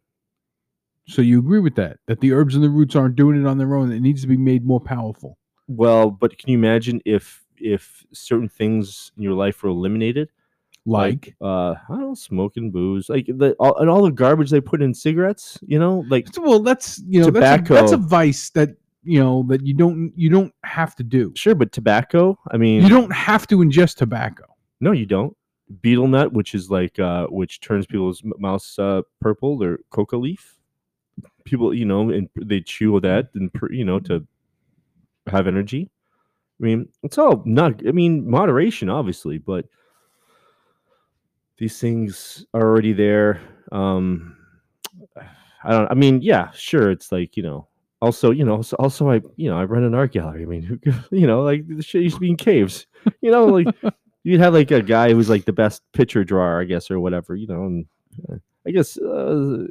So 1.07 1.21
you 1.21 1.39
agree 1.39 1.62
with 1.62 1.75
that 1.75 2.00
that 2.07 2.19
the 2.19 2.33
herbs 2.33 2.55
and 2.55 2.63
the 2.63 2.69
roots 2.69 2.93
aren't 2.97 3.15
doing 3.15 3.39
it 3.39 3.47
on 3.47 3.57
their 3.57 3.74
own. 3.74 3.93
It 3.93 4.01
needs 4.01 4.19
to 4.24 4.27
be 4.27 4.35
made 4.35 4.65
more 4.65 4.81
powerful 4.81 5.38
well 5.67 6.10
but 6.10 6.38
can 6.38 6.50
you 6.50 6.57
imagine 6.57 7.01
if 7.05 7.43
if 7.57 8.05
certain 8.13 8.50
things 8.50 9.12
in 9.17 9.24
your 9.24 9.34
life 9.34 9.63
were 9.63 9.69
eliminated? 9.69 10.29
Like 10.88 11.36
uh 11.41 11.72
I 11.72 11.77
don't 11.89 12.01
know, 12.01 12.13
smoking 12.13 12.69
booze, 12.69 13.10
like 13.10 13.25
the 13.25 13.55
all, 13.60 13.75
and 13.77 13.89
all 13.89 14.03
the 14.03 14.12
garbage 14.12 14.51
they 14.51 14.62
put 14.62 14.84
in 14.84 14.93
cigarettes, 14.93 15.57
you 15.65 15.79
know, 15.79 16.05
like 16.10 16.27
well 16.38 16.60
that's 16.60 17.01
you 17.07 17.22
know 17.22 17.31
that's 17.31 17.69
a, 17.69 17.74
that's 17.74 17.91
a 17.91 17.98
vice 17.98 18.51
that 18.51 18.75
you 19.03 19.19
know 19.19 19.45
that 19.48 19.65
you 19.65 19.74
don't 19.74 20.12
you 20.15 20.29
don't 20.29 20.53
have 20.63 20.95
to 20.95 21.03
do. 21.03 21.31
Sure, 21.36 21.55
but 21.55 21.72
tobacco, 21.72 22.38
I 22.51 22.57
mean, 22.57 22.84
you 22.84 22.89
don't 22.89 23.13
have 23.13 23.48
to 23.48 23.57
ingest 23.57 23.95
tobacco. 23.95 24.43
No, 24.79 24.91
you 24.91 25.05
don't. 25.05 25.36
Betel 25.81 26.07
nut, 26.07 26.34
which 26.34 26.53
is 26.53 26.69
like 26.69 27.00
uh 27.00 27.27
which 27.27 27.62
turns 27.62 27.86
people's 27.86 28.22
mouths 28.38 28.77
uh 28.77 29.01
purple, 29.22 29.63
or 29.63 29.79
coca 29.89 30.17
leaf. 30.17 30.57
People, 31.45 31.74
you 31.74 31.86
know, 31.86 32.10
and 32.10 32.29
they 32.36 32.62
chew 32.62 33.00
that 33.00 33.29
and 33.36 33.50
you 33.72 33.86
know 33.86 34.00
to 34.01 34.25
have 35.27 35.48
energy. 35.48 35.89
I 36.60 36.63
mean, 36.63 36.88
it's 37.03 37.17
all 37.17 37.44
not. 37.46 37.86
I 37.88 37.91
mean, 37.91 38.29
moderation, 38.29 38.89
obviously, 38.89 39.38
but 39.38 39.65
these 41.58 41.79
things 41.79 42.46
are 42.53 42.62
already 42.62 42.94
there. 42.94 43.41
Um, 43.72 44.38
I 45.63 45.72
don't. 45.72 45.89
I 45.91 45.94
mean, 45.94 46.22
yeah, 46.22 46.51
sure. 46.51 46.91
It's 46.91 47.12
like 47.12 47.36
you 47.38 47.44
know. 47.44 47.67
Also, 48.01 48.32
you 48.32 48.46
know. 48.46 48.62
so- 48.62 48.77
Also, 48.77 49.10
I 49.10 49.22
you 49.36 49.50
know 49.50 49.58
I 49.58 49.63
run 49.65 49.84
an 49.84 49.96
art 49.96 50.12
gallery. 50.12 50.44
I 50.44 50.46
mean, 50.46 50.62
who, 50.62 50.79
you 51.12 51.27
know, 51.27 51.41
like 51.41 51.67
the 51.67 51.82
shit 51.84 52.03
used 52.03 52.15
to 52.15 52.22
be 52.22 52.29
in 52.29 52.38
caves. 52.38 52.88
You 53.22 53.32
know, 53.32 53.46
like 53.46 53.67
you'd 54.24 54.39
have 54.41 54.53
like 54.53 54.72
a 54.72 54.82
guy 54.82 55.12
who's 55.13 55.29
like 55.29 55.46
the 55.46 55.53
best 55.53 55.82
picture 55.94 56.24
drawer, 56.24 56.62
I 56.62 56.65
guess, 56.65 56.89
or 56.91 57.00
whatever. 57.00 57.36
You 57.36 57.48
know, 57.48 57.63
and 57.65 57.86
uh, 58.32 58.36
I 58.67 58.72
guess. 58.72 58.98
Uh, 58.98 59.65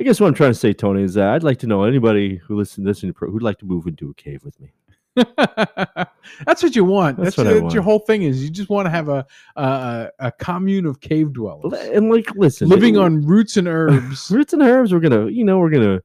I 0.00 0.02
guess 0.02 0.18
what 0.18 0.28
I'm 0.28 0.34
trying 0.34 0.50
to 0.52 0.58
say, 0.58 0.72
Tony, 0.72 1.02
is 1.02 1.12
that 1.14 1.28
I'd 1.28 1.42
like 1.42 1.58
to 1.58 1.66
know 1.66 1.84
anybody 1.84 2.36
who 2.36 2.56
listens 2.56 2.84
to 2.86 2.88
this 2.90 3.02
and 3.02 3.14
who'd 3.16 3.42
like 3.42 3.58
to 3.58 3.66
move 3.66 3.86
into 3.86 4.08
a 4.10 4.14
cave 4.14 4.42
with 4.42 4.58
me. 4.58 4.72
that's 5.16 6.62
what 6.62 6.74
you 6.74 6.84
want. 6.84 7.18
That's 7.18 7.36
That's, 7.36 7.36
what 7.36 7.46
I 7.48 7.60
want. 7.60 7.74
your 7.74 7.82
whole 7.82 7.98
thing 7.98 8.22
is. 8.22 8.42
You 8.42 8.48
just 8.50 8.70
want 8.70 8.86
to 8.86 8.90
have 8.90 9.08
a 9.08 9.26
a, 9.56 9.62
a 9.62 10.10
a 10.28 10.32
commune 10.32 10.86
of 10.86 11.00
cave 11.00 11.32
dwellers 11.34 11.72
And 11.92 12.10
like, 12.10 12.34
listen, 12.34 12.68
living 12.68 12.94
it- 12.94 12.98
on 12.98 13.26
roots 13.26 13.56
and 13.56 13.68
herbs. 13.68 14.30
roots 14.30 14.52
and 14.52 14.62
herbs. 14.62 14.92
We're 14.92 15.00
gonna, 15.00 15.26
you 15.28 15.44
know, 15.44 15.58
we're 15.58 15.70
gonna, 15.70 16.00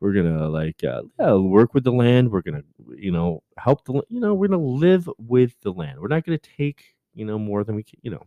we're 0.00 0.12
gonna 0.12 0.48
like, 0.48 0.82
uh, 0.84 1.02
yeah, 1.18 1.34
work 1.34 1.72
with 1.72 1.84
the 1.84 1.92
land. 1.92 2.30
We're 2.30 2.42
gonna, 2.42 2.62
you 2.96 3.12
know, 3.12 3.42
help 3.56 3.84
the, 3.86 3.94
you 4.10 4.20
know, 4.20 4.34
we're 4.34 4.48
gonna 4.48 4.62
live 4.62 5.08
with 5.18 5.54
the 5.62 5.72
land. 5.72 5.98
We're 6.00 6.08
not 6.08 6.24
gonna 6.26 6.36
take, 6.38 6.94
you 7.14 7.24
know, 7.24 7.38
more 7.38 7.64
than 7.64 7.74
we 7.76 7.84
can, 7.84 7.98
you 8.02 8.10
know. 8.10 8.26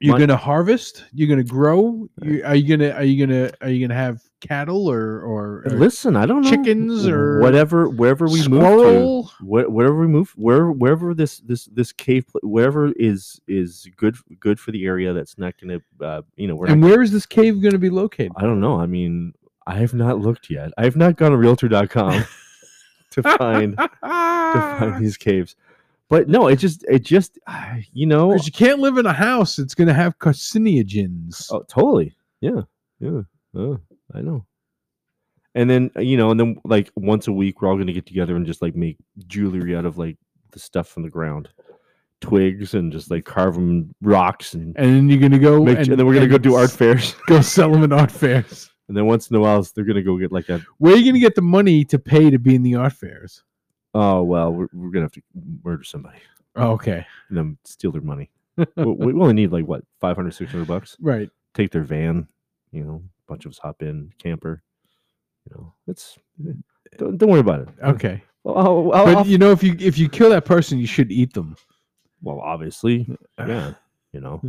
You're 0.00 0.18
gonna 0.18 0.36
harvest. 0.36 1.04
You're 1.12 1.28
gonna 1.28 1.44
grow. 1.44 2.08
You, 2.22 2.42
are 2.44 2.56
you 2.56 2.76
gonna 2.76 2.90
are 2.92 3.04
you 3.04 3.26
gonna 3.26 3.50
are 3.60 3.68
you 3.68 3.86
gonna 3.86 3.98
have 3.98 4.22
cattle 4.40 4.90
or 4.90 5.20
or, 5.20 5.62
or 5.66 5.70
Listen, 5.70 6.16
I 6.16 6.26
don't 6.26 6.42
know 6.42 6.50
chickens 6.50 7.06
or 7.06 7.40
whatever, 7.40 7.88
wherever 7.88 8.26
we 8.26 8.46
move 8.48 8.62
to. 8.62 8.66
squirrel? 8.66 9.30
Wherever 9.42 10.00
we 10.00 10.06
move, 10.06 10.32
where 10.36 10.70
wherever 10.70 11.14
this 11.14 11.40
this 11.40 11.66
this 11.66 11.92
cave, 11.92 12.24
wherever 12.42 12.92
is 12.92 13.40
is 13.46 13.88
good 13.96 14.16
good 14.38 14.58
for 14.58 14.72
the 14.72 14.86
area. 14.86 15.12
That's 15.12 15.36
not 15.38 15.54
going 15.60 15.80
to, 15.80 16.04
uh, 16.04 16.22
you 16.36 16.48
know, 16.48 16.64
And 16.64 16.82
where 16.82 17.02
is 17.02 17.12
this 17.12 17.26
cave 17.26 17.60
going 17.60 17.72
to 17.72 17.78
be 17.78 17.90
located? 17.90 18.32
I 18.36 18.42
don't 18.42 18.60
know. 18.60 18.80
I 18.80 18.86
mean, 18.86 19.34
I 19.66 19.76
have 19.76 19.94
not 19.94 20.18
looked 20.18 20.50
yet. 20.50 20.72
I 20.78 20.84
have 20.84 20.96
not 20.96 21.16
gone 21.16 21.32
to 21.32 21.36
Realtor.com 21.36 22.24
to 23.10 23.22
find 23.22 23.76
to 23.76 23.90
find 24.02 25.04
these 25.04 25.16
caves. 25.16 25.56
But 26.10 26.28
no, 26.28 26.48
it 26.48 26.56
just 26.56 26.84
it 26.88 27.04
just 27.04 27.38
you 27.92 28.04
know. 28.04 28.30
Because 28.30 28.46
you 28.46 28.52
can't 28.52 28.80
live 28.80 28.98
in 28.98 29.06
a 29.06 29.12
house. 29.12 29.58
It's 29.58 29.74
going 29.74 29.88
to 29.88 29.94
have 29.94 30.18
carcinogens. 30.18 31.46
Oh, 31.50 31.62
totally. 31.62 32.14
Yeah, 32.40 32.62
yeah. 32.98 33.22
Oh, 33.54 33.80
I 34.12 34.20
know. 34.20 34.44
And 35.54 35.70
then 35.70 35.90
you 35.96 36.16
know, 36.16 36.30
and 36.30 36.38
then 36.38 36.56
like 36.64 36.90
once 36.96 37.26
a 37.28 37.32
week, 37.32 37.62
we're 37.62 37.68
all 37.68 37.78
gonna 37.78 37.92
get 37.92 38.06
together 38.06 38.36
and 38.36 38.46
just 38.46 38.62
like 38.62 38.76
make 38.76 38.98
jewelry 39.26 39.74
out 39.74 39.84
of 39.84 39.98
like 39.98 40.16
the 40.52 40.58
stuff 40.58 40.88
from 40.88 41.02
the 41.02 41.10
ground, 41.10 41.48
twigs, 42.20 42.74
and 42.74 42.92
just 42.92 43.10
like 43.10 43.24
carve 43.24 43.54
them 43.54 43.94
rocks 44.00 44.54
and. 44.54 44.76
And 44.78 44.94
then 44.94 45.08
you're 45.08 45.18
going 45.18 45.32
to 45.32 45.38
go 45.38 45.62
Make, 45.62 45.78
and, 45.78 45.86
then 45.86 46.06
we're 46.06 46.14
gonna 46.14 46.28
go 46.28 46.38
do 46.38 46.54
art 46.54 46.70
fairs, 46.70 47.14
Go 47.26 47.40
sell 47.40 47.72
them 47.72 47.82
in 47.82 47.92
art 47.92 48.12
fairs. 48.12 48.70
and 48.88 48.96
then 48.96 49.06
once 49.06 49.28
in 49.28 49.36
a 49.36 49.40
while 49.40 49.66
they're 49.74 49.84
gonna 49.84 50.02
go 50.02 50.16
get 50.16 50.30
like 50.30 50.48
a 50.48 50.60
Where 50.78 50.94
are 50.94 50.96
you 50.96 51.04
going 51.04 51.14
to 51.14 51.20
get 51.20 51.34
the 51.34 51.42
money 51.42 51.84
to 51.86 51.98
pay 51.98 52.30
to 52.30 52.38
be 52.38 52.54
in 52.54 52.62
the 52.62 52.76
art 52.76 52.92
fairs? 52.92 53.42
Oh 53.94 54.22
well 54.22 54.52
we're, 54.52 54.68
we're 54.72 54.90
gonna 54.90 55.04
have 55.04 55.12
to 55.12 55.22
murder 55.64 55.82
somebody 55.84 56.18
Oh, 56.56 56.72
okay, 56.72 57.06
and 57.28 57.38
then 57.38 57.56
steal 57.64 57.92
their 57.92 58.02
money. 58.02 58.28
we, 58.56 58.84
we 58.84 59.12
only 59.12 59.34
need 59.34 59.52
like 59.52 59.66
what 59.66 59.84
500 60.00 60.32
600 60.34 60.66
bucks. 60.66 60.96
right. 61.00 61.30
Take 61.54 61.70
their 61.70 61.82
van, 61.84 62.26
you 62.72 62.82
know, 62.84 63.02
a 63.04 63.32
bunch 63.32 63.44
of 63.46 63.50
us 63.52 63.58
hop 63.58 63.82
in 63.82 64.12
camper. 64.18 64.62
You 65.48 65.56
know, 65.56 65.74
it's 65.86 66.18
eh, 66.48 66.52
don't, 66.98 67.16
don't 67.18 67.30
worry 67.30 67.38
about 67.40 67.60
it. 67.60 67.68
Okay, 67.82 68.20
Well, 68.42 68.58
I'll, 68.58 68.92
I'll- 68.92 69.04
but 69.06 69.16
I'll- 69.18 69.26
you 69.26 69.38
know, 69.38 69.52
if 69.52 69.62
you 69.62 69.76
if 69.78 69.96
you 69.96 70.08
kill 70.08 70.30
that 70.30 70.44
person, 70.44 70.78
you 70.78 70.86
should 70.88 71.12
eat 71.12 71.32
them. 71.34 71.54
well, 72.20 72.40
obviously, 72.40 73.06
yeah, 73.38 73.74
you 74.12 74.20
know, 74.20 74.42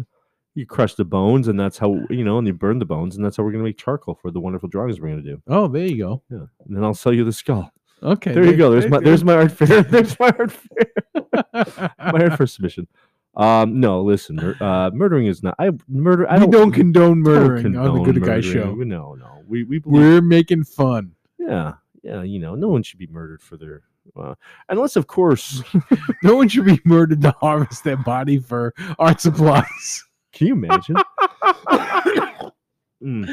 you 0.56 0.66
crush 0.66 0.96
the 0.96 1.06
bones, 1.06 1.48
and 1.50 1.60
that's 1.60 1.78
how 1.78 2.00
you 2.10 2.24
know, 2.26 2.40
and 2.40 2.48
you 2.48 2.54
burn 2.54 2.80
the 2.80 2.86
bones, 2.86 3.16
and 3.16 3.24
that's 3.24 3.38
how 3.38 3.44
we're 3.44 3.52
gonna 3.52 3.64
make 3.64 3.78
charcoal 3.78 4.16
for 4.16 4.32
the 4.32 4.40
wonderful 4.40 4.68
drawings 4.70 5.00
we're 5.00 5.10
gonna 5.10 5.22
do. 5.22 5.40
Oh, 5.48 5.68
there 5.68 5.86
you 5.86 6.00
go. 6.00 6.24
Yeah, 6.32 6.46
and 6.66 6.76
then 6.76 6.84
I'll 6.84 6.96
sell 6.96 7.14
you 7.14 7.24
the 7.24 7.32
skull. 7.32 7.72
Okay, 8.04 8.34
There 8.34 8.46
you 8.46 8.58
go. 8.58 8.72
There's 8.72 8.88
my 8.88 9.00
there's 9.00 9.24
my 9.24 9.36
art 9.36 9.52
fair. 9.52 9.82
There's 9.84 10.20
my 10.20 10.34
art 10.38 10.52
fair. 10.52 11.94
my. 12.00 12.24
art 12.24 12.38
fair 12.38 12.48
submission. 12.48 12.88
Um, 13.36 13.80
no, 13.80 14.02
listen, 14.02 14.40
uh, 14.40 14.90
murdering 14.94 15.28
is 15.28 15.44
not. 15.44 15.56
I 15.60 15.70
murder. 15.88 16.30
I 16.30 16.40
don't, 16.40 16.50
don't 16.50 16.72
condone 16.72 17.24
don't 17.24 17.34
murdering 17.34 17.66
on 17.78 18.00
the 18.00 18.04
condone 18.04 18.14
Good 18.14 18.24
Guy. 18.24 18.42
Show. 18.42 18.74
No, 18.74 19.14
no, 19.14 19.44
we 19.48 19.64
we 19.64 19.80
believe. 19.80 20.02
We're 20.02 20.22
making 20.22 20.64
fun. 20.64 21.14
Yeah, 21.38 21.74
yeah, 22.04 22.24
you 22.24 22.40
know, 22.40 22.56
no 22.56 22.68
one 22.68 22.84
should 22.84 23.00
be 23.00 23.08
murdered 23.08 23.42
for 23.42 23.58
their. 23.58 23.84
Uh, 24.16 24.34
unless, 24.70 24.96
of 24.96 25.06
course, 25.08 25.62
No 26.24 26.36
one 26.36 26.50
should 26.50 26.66
be 26.66 26.82
murdered 26.86 27.22
to 27.22 27.32
harvest 27.40 27.84
their 27.84 27.98
body 27.98 28.40
for 28.40 28.74
art 28.98 29.22
supplies. 29.22 30.04
can 30.34 30.48
you 30.48 30.54
imagine? 30.54 30.96
Mm. 33.04 33.28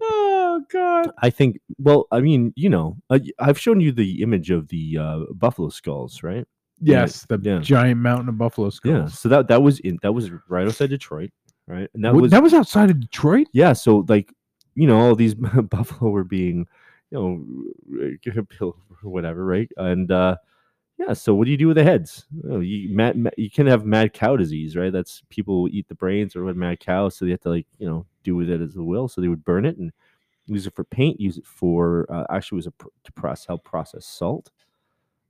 oh 0.00 0.62
God! 0.70 1.10
I 1.22 1.30
think. 1.30 1.60
Well, 1.78 2.06
I 2.10 2.20
mean, 2.20 2.52
you 2.56 2.68
know, 2.68 2.96
uh, 3.10 3.18
y- 3.22 3.30
I've 3.38 3.58
shown 3.58 3.80
you 3.80 3.92
the 3.92 4.22
image 4.22 4.50
of 4.50 4.68
the 4.68 4.98
uh, 4.98 5.18
buffalo 5.34 5.68
skulls, 5.68 6.22
right? 6.22 6.46
Yes, 6.80 7.24
the 7.28 7.38
yeah. 7.42 7.60
giant 7.60 8.00
mountain 8.00 8.28
of 8.28 8.38
buffalo 8.38 8.70
skulls. 8.70 8.94
Yeah. 8.94 9.06
So 9.06 9.28
that 9.28 9.48
that 9.48 9.62
was 9.62 9.78
in 9.80 9.98
that 10.02 10.12
was 10.12 10.30
right 10.48 10.66
outside 10.66 10.90
Detroit, 10.90 11.30
right? 11.68 11.88
And 11.94 12.04
that 12.04 12.14
Wa- 12.14 12.22
was 12.22 12.30
that 12.32 12.42
was 12.42 12.54
outside 12.54 12.90
of 12.90 12.98
Detroit. 12.98 13.46
yeah. 13.52 13.72
So 13.72 14.04
like, 14.08 14.32
you 14.74 14.86
know, 14.88 14.98
all 14.98 15.14
these 15.14 15.34
buffalo 15.70 16.10
were 16.10 16.24
being, 16.24 16.66
you 17.10 17.18
know, 17.92 18.12
killed 18.58 18.76
or 19.04 19.10
whatever, 19.10 19.44
right? 19.44 19.70
And 19.76 20.10
uh, 20.10 20.36
yeah. 21.06 21.12
So 21.14 21.34
what 21.34 21.44
do 21.46 21.50
you 21.50 21.56
do 21.56 21.68
with 21.68 21.76
the 21.76 21.84
heads? 21.84 22.26
Oh, 22.50 22.60
you 22.60 22.94
mad, 22.94 23.16
ma- 23.16 23.30
you 23.36 23.50
can 23.50 23.66
have 23.66 23.84
mad 23.84 24.12
cow 24.12 24.36
disease, 24.36 24.76
right? 24.76 24.92
That's 24.92 25.22
people 25.28 25.68
eat 25.70 25.88
the 25.88 25.94
brains 25.94 26.34
or 26.36 26.42
mad 26.54 26.80
cow, 26.80 27.08
so 27.08 27.24
they 27.24 27.30
have 27.32 27.40
to 27.40 27.50
like 27.50 27.66
you 27.78 27.86
know 27.88 28.06
do 28.24 28.36
with 28.36 28.48
it 28.50 28.60
as 28.60 28.74
they 28.74 28.80
will. 28.80 29.08
So 29.08 29.20
they 29.20 29.28
would 29.28 29.44
burn 29.44 29.64
it 29.64 29.76
and 29.78 29.92
use 30.46 30.66
it 30.66 30.74
for 30.74 30.84
paint. 30.84 31.20
Use 31.20 31.38
it 31.38 31.46
for 31.46 32.06
uh, 32.12 32.24
actually 32.30 32.56
it 32.56 32.60
was 32.60 32.66
a 32.68 32.70
pr- 32.72 32.88
to 33.04 33.12
process 33.12 33.46
help 33.46 33.64
process 33.64 34.06
salt. 34.06 34.50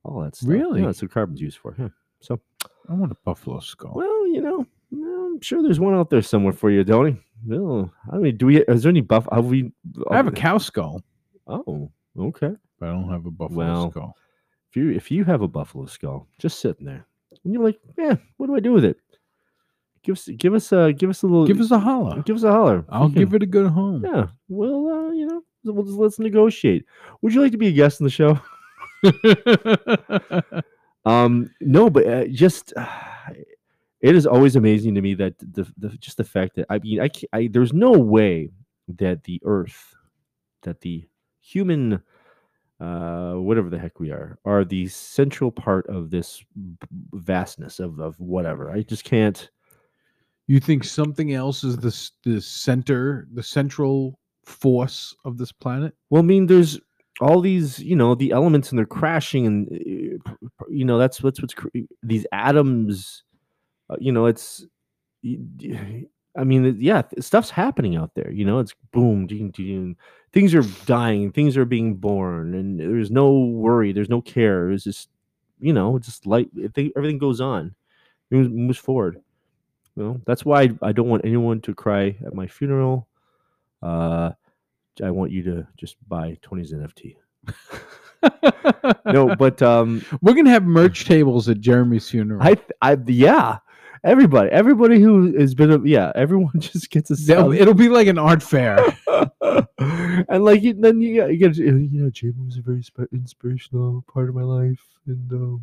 All 0.04 0.20
that 0.22 0.34
stuff. 0.36 0.48
Really? 0.48 0.80
Yeah, 0.80 0.86
that's 0.86 1.00
what 1.02 1.10
carbon's 1.12 1.40
used 1.40 1.58
for. 1.58 1.74
Yeah. 1.78 1.88
So 2.20 2.40
I 2.88 2.94
want 2.94 3.12
a 3.12 3.16
buffalo 3.24 3.60
skull. 3.60 3.92
Well, 3.94 4.26
you 4.28 4.40
know, 4.40 4.66
I'm 4.92 5.40
sure 5.40 5.62
there's 5.62 5.78
one 5.80 5.94
out 5.94 6.10
there 6.10 6.22
somewhere 6.22 6.52
for 6.52 6.70
you, 6.70 6.82
Tony. 6.84 7.16
No, 7.44 7.90
I 8.12 8.18
mean, 8.18 8.36
do 8.36 8.46
we? 8.46 8.62
Is 8.62 8.82
there 8.82 8.90
any 8.90 9.00
buff? 9.00 9.26
Have 9.32 9.46
we? 9.46 9.72
I 10.10 10.16
have 10.16 10.26
a 10.28 10.32
cow 10.32 10.58
skull, 10.58 11.02
Oh, 11.46 11.90
okay. 12.18 12.50
but 12.78 12.88
I 12.88 12.92
don't 12.92 13.08
have 13.10 13.26
a 13.26 13.30
buffalo 13.30 13.58
Well, 13.58 13.90
skull. 13.90 14.16
If 14.72 14.76
you 14.76 14.90
if 14.90 15.10
you 15.10 15.22
have 15.24 15.42
a 15.42 15.48
buffalo 15.48 15.84
skull 15.84 16.26
just 16.38 16.60
sitting 16.60 16.86
there, 16.86 17.04
and 17.44 17.52
you're 17.52 17.62
like, 17.62 17.78
yeah, 17.98 18.16
what 18.38 18.46
do 18.46 18.56
I 18.56 18.60
do 18.60 18.72
with 18.72 18.86
it? 18.86 18.96
Give 20.02 20.14
us 20.14 20.26
give 20.38 20.54
us 20.54 20.72
a 20.72 20.94
give 20.94 21.10
us 21.10 21.22
a 21.22 21.26
little 21.26 21.46
Give 21.46 21.60
us 21.60 21.70
a 21.70 21.78
holler. 21.78 22.22
give 22.22 22.36
us 22.36 22.42
a 22.42 22.50
holler. 22.50 22.82
I'll 22.88 23.10
give 23.10 23.34
it 23.34 23.42
a 23.42 23.46
good 23.46 23.70
home. 23.70 24.02
Yeah. 24.02 24.28
Well, 24.48 24.88
uh, 24.88 25.10
you 25.12 25.26
know, 25.26 25.42
we'll 25.62 25.84
just, 25.84 25.98
let's 25.98 26.18
negotiate. 26.18 26.86
Would 27.20 27.34
you 27.34 27.42
like 27.42 27.52
to 27.52 27.58
be 27.58 27.68
a 27.68 27.72
guest 27.72 28.00
on 28.00 28.04
the 28.04 28.10
show? 28.10 28.40
Um, 31.04 31.50
no, 31.60 31.90
but 31.90 32.06
uh, 32.06 32.26
just 32.28 32.72
it 34.00 34.14
is 34.14 34.24
always 34.26 34.54
amazing 34.54 34.94
to 34.94 35.02
me 35.02 35.14
that 35.14 35.36
the, 35.38 35.66
the 35.76 35.88
just 35.98 36.16
the 36.16 36.24
fact 36.24 36.54
that 36.54 36.66
I 36.70 36.78
mean 36.78 37.00
I, 37.00 37.10
I 37.32 37.48
there's 37.48 37.72
no 37.72 37.90
way 37.90 38.50
that 38.86 39.24
the 39.24 39.40
Earth, 39.44 39.96
that 40.62 40.80
the 40.80 41.04
human, 41.40 42.00
uh, 42.82 43.34
whatever 43.34 43.70
the 43.70 43.78
heck 43.78 44.00
we 44.00 44.10
are, 44.10 44.38
are 44.44 44.64
the 44.64 44.88
central 44.88 45.52
part 45.52 45.86
of 45.86 46.10
this 46.10 46.44
vastness 47.12 47.78
of 47.78 48.00
of 48.00 48.18
whatever. 48.18 48.70
I 48.70 48.82
just 48.82 49.04
can't. 49.04 49.50
you 50.48 50.58
think 50.60 50.84
something 50.84 51.32
else 51.32 51.62
is 51.64 51.76
the 51.76 52.10
the 52.28 52.40
center, 52.40 53.28
the 53.32 53.42
central 53.42 54.18
force 54.44 55.14
of 55.24 55.38
this 55.38 55.52
planet? 55.52 55.94
Well, 56.10 56.22
I 56.22 56.26
mean, 56.26 56.46
there's 56.46 56.80
all 57.20 57.40
these, 57.40 57.78
you 57.78 57.94
know, 57.94 58.14
the 58.16 58.32
elements 58.32 58.70
and 58.70 58.78
they're 58.78 58.86
crashing, 58.86 59.46
and 59.46 59.68
p- 59.70 60.48
you 60.68 60.84
know 60.84 60.98
that's 60.98 61.18
that's 61.18 61.40
what's 61.40 61.54
cr- 61.54 61.68
these 62.02 62.26
atoms. 62.32 63.22
Uh, 63.88 63.96
you 64.00 64.12
know, 64.12 64.26
it's. 64.26 64.66
I 66.36 66.44
mean, 66.44 66.76
yeah, 66.80 67.02
stuff's 67.18 67.50
happening 67.50 67.96
out 67.96 68.14
there. 68.14 68.30
You 68.30 68.44
know, 68.44 68.58
it's 68.58 68.74
boom, 68.92 69.26
ding, 69.26 69.50
ding, 69.50 69.96
things 70.32 70.54
are 70.54 70.62
dying, 70.86 71.30
things 71.30 71.56
are 71.56 71.64
being 71.64 71.94
born, 71.94 72.54
and 72.54 72.80
there's 72.80 73.10
no 73.10 73.32
worry, 73.32 73.92
there's 73.92 74.08
no 74.08 74.22
care. 74.22 74.70
It's 74.70 74.84
just, 74.84 75.10
you 75.60 75.72
know, 75.72 75.98
just 75.98 76.26
light. 76.26 76.48
I 76.62 76.68
think 76.68 76.92
everything 76.96 77.18
goes 77.18 77.40
on, 77.40 77.74
it 78.30 78.50
moves- 78.50 78.78
forward. 78.78 79.20
You 79.96 80.02
know, 80.02 80.20
that's 80.24 80.44
why 80.44 80.62
I, 80.62 80.70
I 80.80 80.92
don't 80.92 81.08
want 81.08 81.26
anyone 81.26 81.60
to 81.62 81.74
cry 81.74 82.16
at 82.24 82.34
my 82.34 82.46
funeral. 82.46 83.08
Uh, 83.82 84.32
I 85.02 85.10
want 85.10 85.32
you 85.32 85.42
to 85.44 85.66
just 85.76 85.96
buy 86.08 86.38
Tony's 86.40 86.72
NFT. 86.72 87.16
No, 89.04 89.34
but 89.38 89.60
um, 89.62 90.04
We're 90.20 90.34
gonna 90.34 90.50
have 90.50 90.64
merch 90.64 91.04
tables 91.06 91.48
at 91.48 91.60
Jeremy's 91.60 92.08
funeral. 92.08 92.42
I, 92.42 92.56
I, 92.80 92.96
yeah, 93.06 93.58
everybody, 94.04 94.50
everybody 94.50 95.00
who 95.00 95.36
has 95.38 95.54
been, 95.54 95.70
a, 95.72 95.80
yeah, 95.84 96.12
everyone 96.14 96.52
just 96.60 96.90
gets 96.90 97.10
a 97.10 97.14
They'll- 97.14 97.52
It'll 97.52 97.74
be 97.74 97.88
like 97.88 98.06
an 98.08 98.18
art 98.18 98.42
fair. 98.42 98.78
and 99.78 100.44
like 100.44 100.62
you, 100.62 100.74
then 100.74 101.00
you, 101.00 101.14
get- 101.14 101.30
you 101.30 101.36
get, 101.38 101.56
you 101.56 102.02
know, 102.02 102.10
Jamie 102.10 102.44
was 102.44 102.56
a 102.58 102.62
very 102.62 102.82
sp- 102.84 103.10
inspirational 103.12 104.04
part 104.12 104.28
of 104.28 104.34
my 104.34 104.42
life, 104.42 104.80
and 105.06 105.32
um, 105.32 105.62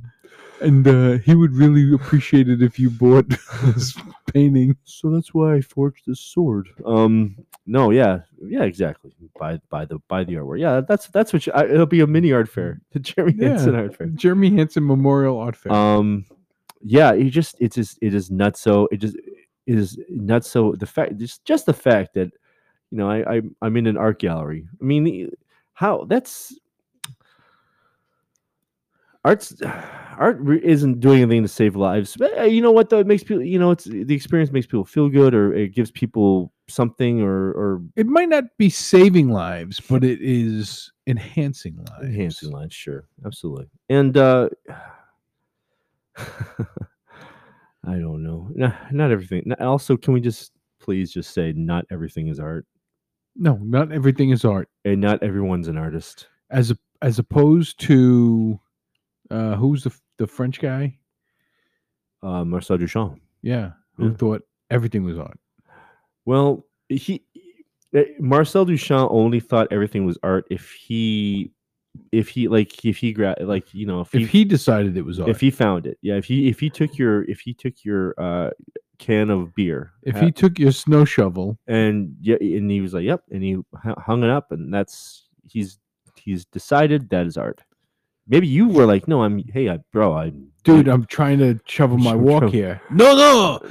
and 0.61 0.87
uh, 0.87 1.17
he 1.19 1.35
would 1.35 1.53
really 1.53 1.93
appreciate 1.93 2.49
it 2.49 2.61
if 2.61 2.77
you 2.79 2.89
bought 2.89 3.29
this 3.63 3.95
painting. 4.33 4.75
so 4.83 5.09
that's 5.09 5.33
why 5.33 5.55
I 5.55 5.61
forged 5.61 6.03
this 6.05 6.19
sword. 6.19 6.69
Um, 6.85 7.35
no, 7.65 7.91
yeah, 7.91 8.21
yeah, 8.43 8.63
exactly. 8.63 9.11
Buy, 9.39 9.59
by 9.69 9.85
the, 9.85 9.99
by 10.07 10.23
the 10.23 10.33
artwork. 10.35 10.59
Yeah, 10.59 10.81
that's 10.81 11.07
that's 11.07 11.31
what 11.33 11.45
you, 11.47 11.53
I, 11.53 11.65
it'll 11.65 11.85
be 11.85 12.01
a 12.01 12.07
mini 12.07 12.31
art 12.33 12.49
fair, 12.49 12.81
the 12.91 12.99
Jeremy 12.99 13.35
Yeah. 13.37 13.49
Henson 13.49 13.75
art 13.75 13.95
fair. 13.95 14.07
Jeremy 14.07 14.55
Hansen 14.55 14.85
Memorial 14.85 15.37
Art 15.39 15.55
Fair. 15.55 15.71
um 15.71 16.25
yeah 16.81 17.13
it 17.13 17.29
just 17.29 17.55
it's 17.59 17.75
just 17.75 17.97
it 18.01 18.13
is 18.13 18.31
nuts 18.31 18.61
so 18.61 18.87
it 18.91 18.97
just 18.97 19.15
it 19.15 19.77
is 19.77 19.97
nuts 20.09 20.49
so 20.49 20.73
the 20.77 20.85
fact 20.85 21.17
just 21.17 21.43
just 21.45 21.65
the 21.65 21.73
fact 21.73 22.13
that 22.13 22.31
you 22.91 22.97
know 22.97 23.09
i, 23.09 23.37
I 23.37 23.41
i'm 23.61 23.77
in 23.77 23.87
an 23.87 23.97
art 23.97 24.19
gallery 24.19 24.65
i 24.81 24.83
mean 24.83 25.29
how 25.73 26.05
that's 26.05 26.57
art's 29.25 29.61
art 30.17 30.41
isn't 30.63 30.99
doing 30.99 31.21
anything 31.21 31.41
to 31.43 31.47
save 31.47 31.75
lives 31.75 32.15
but 32.17 32.37
uh, 32.37 32.43
you 32.43 32.61
know 32.61 32.71
what 32.71 32.89
though 32.89 32.99
it 32.99 33.07
makes 33.07 33.23
people 33.23 33.43
you 33.43 33.59
know 33.59 33.71
it's 33.71 33.85
the 33.85 34.15
experience 34.15 34.51
makes 34.51 34.65
people 34.67 34.85
feel 34.85 35.09
good 35.09 35.33
or 35.33 35.53
it 35.53 35.73
gives 35.73 35.91
people 35.91 36.51
something 36.69 37.21
or 37.21 37.51
or 37.51 37.81
it 37.95 38.05
might 38.07 38.29
not 38.29 38.43
be 38.57 38.69
saving 38.69 39.29
lives, 39.29 39.79
but 39.79 40.03
it 40.03 40.19
is 40.21 40.91
enhancing 41.07 41.75
lives. 41.77 42.03
enhancing 42.03 42.51
lives 42.51 42.75
sure 42.75 43.07
absolutely 43.25 43.67
and 43.89 44.17
uh 44.17 44.49
i 47.85 47.93
don't 47.97 48.21
know 48.23 48.49
not, 48.55 48.93
not 48.93 49.11
everything 49.11 49.43
also 49.59 49.95
can 49.97 50.13
we 50.13 50.19
just 50.21 50.51
please 50.79 51.11
just 51.11 51.33
say 51.33 51.53
not 51.55 51.85
everything 51.91 52.27
is 52.27 52.39
art 52.39 52.65
No, 53.35 53.55
not 53.61 53.91
everything 53.91 54.31
is 54.31 54.43
art. 54.45 54.67
and 54.85 54.99
not 55.01 55.21
everyone's 55.23 55.67
an 55.67 55.77
artist 55.77 56.27
As 56.49 56.71
a, 56.71 56.77
as 57.01 57.19
opposed 57.19 57.79
to 57.81 58.59
uh, 59.31 59.55
who's 59.55 59.83
the 59.83 59.93
the 60.17 60.27
French 60.27 60.59
guy? 60.59 60.97
uh 62.23 62.43
marcel 62.43 62.77
duchamp 62.77 63.19
Yeah, 63.41 63.71
who 63.95 64.09
Yeah. 64.09 64.15
thought 64.17 64.41
everything 64.69 65.03
was 65.03 65.17
art. 65.17 65.39
well 66.25 66.65
he 66.89 67.23
eh, 67.95 68.03
marcel 68.19 68.65
duchamp 68.65 69.07
only 69.11 69.39
thought 69.39 69.71
everything 69.71 70.05
was 70.05 70.17
art 70.23 70.45
if 70.51 70.71
he 70.71 71.51
if 72.11 72.29
he 72.29 72.47
like 72.47 72.85
if 72.85 72.97
he 72.97 73.11
gra- 73.13 73.35
like 73.41 73.73
you 73.73 73.85
know 73.85 74.01
if 74.01 74.11
he, 74.11 74.23
If 74.23 74.29
he 74.29 74.45
decided 74.45 74.95
it 74.97 75.03
was 75.05 75.19
art, 75.19 75.29
if 75.29 75.39
he 75.41 75.49
found 75.51 75.85
it 75.87 75.97
yeah 76.01 76.15
if 76.15 76.25
he 76.25 76.47
if 76.47 76.59
he 76.59 76.69
took 76.69 76.97
your 76.97 77.23
if 77.23 77.39
he 77.39 77.53
took 77.53 77.83
your 77.83 78.13
uh 78.17 78.51
can 78.99 79.29
of 79.29 79.53
beer 79.55 79.93
if 80.03 80.15
ha- 80.15 80.25
he 80.25 80.31
took 80.31 80.59
your 80.59 80.71
snow 80.73 81.05
shovel, 81.05 81.57
and 81.67 82.15
yeah, 82.21 82.35
and 82.41 82.69
he 82.69 82.81
was 82.81 82.93
like, 82.93 83.05
"Yep," 83.05 83.23
and 83.31 83.41
he 83.43 83.57
hung 83.97 84.23
it 84.23 84.29
up, 84.29 84.51
and 84.51 84.73
that's 84.73 85.27
he's 85.47 85.79
he's 86.15 86.43
decided 86.45 87.09
that 87.09 87.25
is 87.25 87.37
art. 87.37 87.61
Maybe 88.27 88.45
you 88.47 88.67
were 88.67 88.85
like, 88.85 89.07
"No, 89.07 89.23
I'm 89.23 89.39
hey, 89.53 89.69
I, 89.69 89.79
bro, 89.93 90.13
I 90.13 90.33
dude, 90.65 90.87
I'm 90.89 91.05
trying 91.05 91.39
to 91.39 91.59
shovel 91.65 91.97
my 91.97 92.11
Shovel- 92.11 92.25
walk 92.25 92.41
shovel. 92.43 92.51
here. 92.51 92.81
No, 92.91 93.15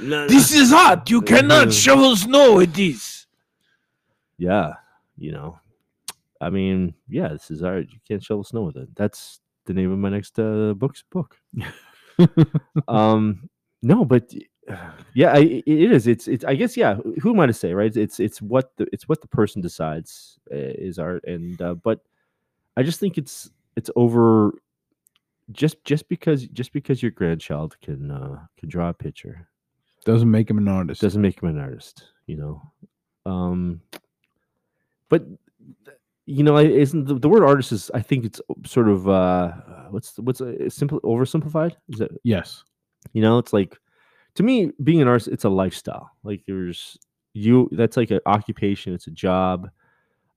no, 0.01 0.27
this 0.27 0.51
is 0.53 0.73
art. 0.73 1.09
You 1.11 1.21
cannot 1.21 1.71
shovel 1.71 2.15
snow 2.15 2.55
with 2.57 2.73
this. 2.73 3.27
yeah, 4.37 4.73
you 5.17 5.31
know, 5.31 5.59
I 6.41 6.49
mean, 6.49 6.93
yeah, 7.07 7.29
this 7.29 7.51
is 7.51 7.63
art. 7.63 7.87
You 7.91 7.99
can't 8.07 8.23
shovel 8.23 8.43
snow 8.43 8.63
with 8.63 8.77
it. 8.77 8.89
That's 8.95 9.39
the 9.65 9.73
name 9.73 9.91
of 9.91 9.99
my 9.99 10.09
next 10.09 10.39
uh, 10.39 10.73
book's 10.73 11.03
book. 11.09 11.37
um, 12.87 13.49
no, 13.81 14.05
but 14.05 14.31
yeah, 15.13 15.33
I, 15.33 15.63
it 15.65 15.91
is. 15.91 16.07
It's 16.07 16.27
it's. 16.27 16.45
I 16.45 16.55
guess 16.55 16.77
yeah. 16.77 16.95
Who 17.21 17.31
am 17.33 17.39
I 17.39 17.45
to 17.47 17.53
say, 17.53 17.73
right? 17.73 17.95
It's 17.95 18.19
it's 18.19 18.41
what 18.41 18.71
the 18.77 18.87
it's 18.93 19.07
what 19.09 19.21
the 19.21 19.27
person 19.27 19.61
decides 19.61 20.39
uh, 20.51 20.55
is 20.55 20.99
art, 20.99 21.23
and 21.25 21.61
uh, 21.61 21.73
but 21.75 21.99
I 22.77 22.83
just 22.83 22.99
think 22.99 23.17
it's 23.17 23.49
it's 23.75 23.89
over. 23.95 24.53
Just 25.51 25.83
just 25.83 26.07
because 26.09 26.45
just 26.47 26.71
because 26.73 27.01
your 27.01 27.11
grandchild 27.11 27.75
can 27.81 28.11
uh, 28.11 28.37
can 28.57 28.69
draw 28.69 28.89
a 28.89 28.93
picture 28.93 29.47
Doesn't 30.05 30.29
make 30.29 30.47
him 30.47 30.59
an 30.59 30.67
artist. 30.67 31.01
doesn't 31.01 31.23
make 31.23 31.41
him 31.41 31.49
an 31.49 31.57
artist, 31.57 32.03
you 32.27 32.37
know. 32.37 32.61
Um, 33.25 33.81
but 35.09 35.25
th- 35.85 35.97
you 36.29 36.43
know, 36.43 36.57
isn't 36.57 37.05
the, 37.05 37.15
the 37.15 37.27
word 37.27 37.43
artist 37.43 37.71
is? 37.71 37.89
I 37.93 38.01
think 38.01 38.23
it's 38.23 38.39
sort 38.63 38.87
of 38.87 39.09
uh, 39.09 39.51
what's 39.89 40.17
what's 40.19 40.41
uh, 40.41 40.69
simple 40.69 41.01
oversimplified? 41.01 41.75
Is 41.89 42.01
it 42.01 42.11
yes. 42.23 42.63
you 43.13 43.21
know? 43.21 43.39
It's 43.39 43.51
like 43.51 43.77
to 44.35 44.43
me, 44.43 44.71
being 44.83 45.01
an 45.01 45.07
artist, 45.07 45.29
it's 45.29 45.45
a 45.45 45.49
lifestyle. 45.49 46.11
Like 46.23 46.43
there's 46.45 46.99
you. 47.33 47.67
That's 47.71 47.97
like 47.97 48.11
an 48.11 48.19
occupation. 48.27 48.93
It's 48.93 49.07
a 49.07 49.11
job. 49.11 49.69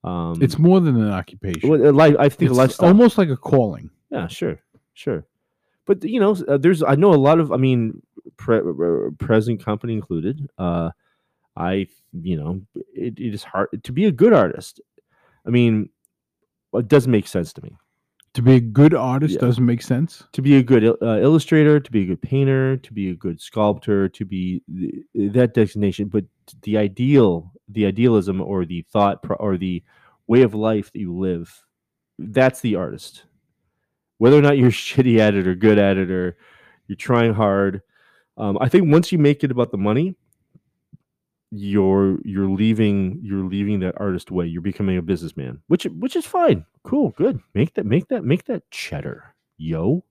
Um, 0.02 0.42
It's 0.42 0.58
more 0.58 0.80
than 0.80 0.96
an 0.96 1.10
occupation. 1.10 1.68
well, 1.68 1.84
a 1.84 2.18
I 2.18 2.28
think 2.30 2.50
it's 2.50 2.58
a 2.58 2.62
lifestyle. 2.62 2.88
almost 2.88 3.18
like 3.18 3.28
a 3.28 3.36
calling. 3.36 3.90
Yeah, 4.10 4.28
sure, 4.28 4.58
sure. 4.94 5.26
But 5.84 6.02
you 6.04 6.20
know, 6.20 6.34
uh, 6.48 6.56
there's 6.56 6.82
I 6.82 6.94
know 6.94 7.12
a 7.12 7.16
lot 7.16 7.38
of 7.38 7.52
I 7.52 7.56
mean, 7.58 8.00
pre- 8.38 8.58
uh, 8.60 9.10
present 9.18 9.62
company 9.62 9.92
included. 9.92 10.48
Uh, 10.56 10.90
I 11.54 11.86
you 12.12 12.36
know, 12.36 12.62
it, 12.94 13.18
it 13.18 13.34
is 13.34 13.44
hard 13.44 13.68
to 13.84 13.92
be 13.92 14.06
a 14.06 14.12
good 14.12 14.32
artist. 14.32 14.80
I 15.46 15.50
mean, 15.50 15.88
it 16.74 16.88
doesn't 16.88 17.10
make 17.12 17.26
sense 17.28 17.52
to 17.54 17.62
me 17.62 17.76
To 18.34 18.42
be 18.42 18.54
a 18.54 18.60
good 18.60 18.94
artist 18.94 19.34
Yeah. 19.34 19.40
doesn't 19.40 19.66
make 19.66 19.82
sense. 19.82 20.22
to 20.32 20.40
be 20.42 20.56
a 20.56 20.62
good 20.62 20.84
uh, 21.02 21.20
illustrator, 21.20 21.78
to 21.80 21.90
be 21.90 22.02
a 22.02 22.06
good 22.06 22.22
painter, 22.22 22.76
to 22.78 22.92
be 22.94 23.10
a 23.10 23.14
good 23.14 23.40
sculptor, 23.40 24.08
to 24.08 24.24
be 24.24 24.62
th- 25.14 25.32
that 25.34 25.52
designation. 25.54 26.08
But 26.08 26.24
the 26.62 26.78
ideal, 26.78 27.52
the 27.68 27.84
idealism, 27.86 28.40
or 28.40 28.64
the 28.64 28.82
thought, 28.92 29.22
pro- 29.22 29.36
or 29.36 29.56
the 29.58 29.82
way 30.26 30.42
of 30.42 30.54
life 30.54 30.90
that 30.92 31.00
you 31.00 31.14
live, 31.14 31.62
that's 32.18 32.60
the 32.60 32.76
artist. 32.76 33.24
Whether 34.18 34.38
or 34.38 34.42
not 34.42 34.56
you're 34.58 34.70
shitty 34.86 35.18
at 35.18 35.34
it 35.34 35.46
or 35.46 35.54
good 35.54 35.78
at 35.78 35.96
it 35.98 36.10
or 36.10 36.36
you're 36.86 36.96
trying 36.96 37.34
hard, 37.34 37.82
um, 38.38 38.56
I 38.60 38.68
think 38.68 38.90
once 38.90 39.12
you 39.12 39.18
make 39.18 39.44
it 39.44 39.50
about 39.50 39.72
the 39.72 39.78
money, 39.78 40.14
you're 41.54 42.18
you're 42.24 42.48
leaving 42.48 43.20
you're 43.22 43.44
leaving 43.44 43.80
that 43.80 43.94
artist 43.98 44.30
way. 44.30 44.46
You're 44.46 44.62
becoming 44.62 44.96
a 44.96 45.02
businessman, 45.02 45.60
which 45.68 45.84
which 45.84 46.16
is 46.16 46.24
fine, 46.24 46.64
cool, 46.82 47.10
good. 47.10 47.40
Make 47.54 47.74
that 47.74 47.84
make 47.84 48.08
that 48.08 48.24
make 48.24 48.44
that 48.46 48.68
cheddar, 48.70 49.34
yo. 49.58 50.02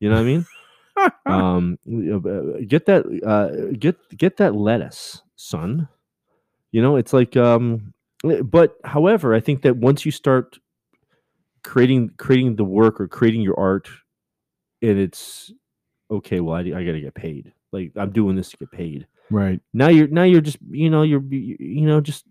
You 0.00 0.08
know 0.08 0.16
what 0.16 0.22
I 0.22 0.24
mean? 0.24 0.46
um, 1.26 1.78
know, 1.84 2.16
uh, 2.18 2.60
get 2.66 2.86
that 2.86 3.04
uh, 3.26 3.76
get 3.78 3.96
get 4.16 4.38
that 4.38 4.54
lettuce, 4.54 5.20
son. 5.36 5.88
You 6.72 6.80
know, 6.80 6.96
it's 6.96 7.12
like 7.12 7.36
um, 7.36 7.92
eh, 8.24 8.40
but 8.40 8.76
however, 8.82 9.34
I 9.34 9.40
think 9.40 9.62
that 9.62 9.76
once 9.76 10.06
you 10.06 10.12
start 10.12 10.58
creating 11.62 12.12
creating 12.16 12.56
the 12.56 12.64
work 12.64 13.00
or 13.02 13.06
creating 13.08 13.42
your 13.42 13.58
art, 13.60 13.90
and 14.80 14.98
it's 14.98 15.52
okay. 16.10 16.40
Well, 16.40 16.56
I, 16.56 16.60
I 16.60 16.84
got 16.84 16.92
to 16.92 17.00
get 17.02 17.14
paid. 17.14 17.52
Like 17.70 17.92
I'm 17.96 18.12
doing 18.12 18.34
this 18.34 18.48
to 18.50 18.56
get 18.56 18.70
paid. 18.70 19.06
Right. 19.30 19.60
Now 19.72 19.88
you're 19.88 20.08
now 20.08 20.22
you're 20.22 20.40
just 20.40 20.58
you 20.70 20.90
know 20.90 21.02
you're 21.02 21.22
you 21.22 21.56
you 21.58 21.86
know 21.86 22.00
just 22.00 22.24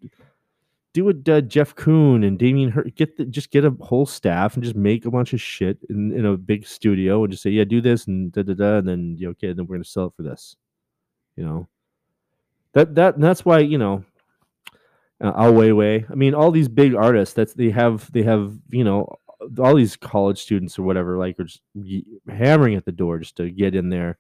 do 0.94 1.06
what 1.06 1.28
uh, 1.28 1.42
Jeff 1.42 1.76
Koons 1.76 2.26
and 2.26 2.40
Damien 2.40 2.72
Hur- 2.72 2.84
get 2.84 3.18
the, 3.18 3.26
just 3.26 3.52
get 3.52 3.66
a 3.66 3.72
whole 3.82 4.06
staff 4.06 4.56
and 4.56 4.64
just 4.64 4.78
make 4.78 5.06
a 5.06 5.12
bunch 5.12 5.34
of 5.34 5.42
shit 5.42 5.78
in, 5.90 6.14
in 6.14 6.26
a 6.26 6.38
big 6.38 6.66
studio 6.66 7.24
and 7.24 7.32
just 7.32 7.44
say 7.44 7.50
yeah 7.50 7.66
do 7.66 7.82
this 7.82 8.08
and 8.08 8.32
da 8.32 8.44
da 8.44 8.54
da 8.54 8.78
and 8.78 8.88
then 8.88 9.16
yeah, 9.20 9.30
okay 9.30 9.52
then 9.52 9.68
we're 9.68 9.76
gonna 9.76 9.84
sell 9.84 10.06
it 10.06 10.14
for 10.16 10.24
this, 10.24 10.56
you 11.36 11.46
know. 11.46 11.68
That 12.74 12.96
that 12.96 13.20
that's 13.20 13.44
why 13.44 13.60
you 13.60 13.78
know. 13.78 14.06
Uh, 15.22 15.32
Ai 15.34 15.48
Weiwei. 15.48 16.12
I 16.12 16.16
mean, 16.16 16.34
all 16.34 16.52
these 16.52 16.68
big 16.68 16.94
artists. 16.94 17.34
That's 17.34 17.54
they 17.54 17.70
have 17.70 18.12
they 18.12 18.24
have 18.24 18.54
you 18.70 18.84
know 18.84 19.18
all 19.60 19.76
these 19.76 19.96
college 19.96 20.42
students 20.42 20.78
or 20.80 20.84
whatever 20.84 21.18
like 21.18 21.40
are 21.40 21.46
just 21.46 21.62
hammering 22.30 22.76
at 22.76 22.86
the 22.86 22.92
door 22.92 23.20
just 23.20 23.36
to 23.38 23.50
get 23.50 23.76
in 23.76 23.90
there 23.90 24.18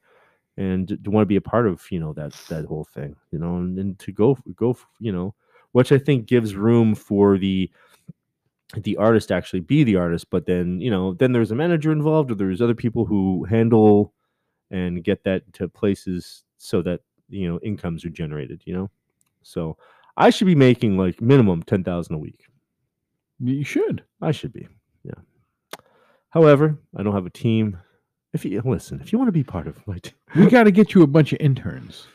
and 0.57 0.87
to, 0.87 1.09
want 1.09 1.23
to 1.23 1.27
be 1.27 1.35
a 1.35 1.41
part 1.41 1.67
of 1.67 1.83
you 1.91 1.99
know 1.99 2.13
that 2.13 2.31
that 2.49 2.65
whole 2.65 2.85
thing 2.85 3.15
you 3.31 3.39
know 3.39 3.57
and, 3.57 3.77
and 3.77 3.99
to 3.99 4.11
go 4.11 4.37
go 4.55 4.77
you 4.99 5.11
know 5.11 5.33
which 5.73 5.91
i 5.91 5.97
think 5.97 6.25
gives 6.25 6.55
room 6.55 6.95
for 6.95 7.37
the 7.37 7.69
the 8.77 8.97
artist 8.97 9.27
to 9.29 9.33
actually 9.33 9.59
be 9.59 9.83
the 9.83 9.95
artist 9.95 10.29
but 10.29 10.45
then 10.45 10.79
you 10.81 10.89
know 10.89 11.13
then 11.13 11.31
there's 11.31 11.51
a 11.51 11.55
manager 11.55 11.91
involved 11.91 12.31
or 12.31 12.35
there's 12.35 12.61
other 12.61 12.75
people 12.75 13.05
who 13.05 13.43
handle 13.45 14.13
and 14.71 15.03
get 15.03 15.23
that 15.23 15.41
to 15.53 15.67
places 15.67 16.43
so 16.57 16.81
that 16.81 17.01
you 17.29 17.47
know 17.47 17.59
incomes 17.63 18.03
are 18.03 18.09
generated 18.09 18.61
you 18.65 18.73
know 18.73 18.89
so 19.43 19.77
i 20.17 20.29
should 20.29 20.47
be 20.47 20.55
making 20.55 20.97
like 20.97 21.21
minimum 21.21 21.61
10000 21.63 22.15
a 22.15 22.17
week 22.17 22.47
You 23.39 23.63
should. 23.63 24.03
I 24.21 24.31
should 24.31 24.53
be. 24.53 24.67
Yeah. 25.03 25.79
However, 26.29 26.77
I 26.95 27.03
don't 27.03 27.13
have 27.13 27.25
a 27.25 27.29
team. 27.29 27.77
If 28.35 28.43
you 28.43 28.61
listen, 28.65 28.99
if 28.99 29.13
you 29.13 29.17
want 29.17 29.29
to 29.29 29.31
be 29.31 29.43
part 29.43 29.65
of 29.65 29.85
my 29.87 29.97
team, 29.99 30.13
We 30.35 30.47
got 30.47 30.65
to 30.65 30.71
get 30.71 30.93
you 30.93 31.03
a 31.03 31.07
bunch 31.07 31.31
of 31.31 31.39
interns. 31.39 32.05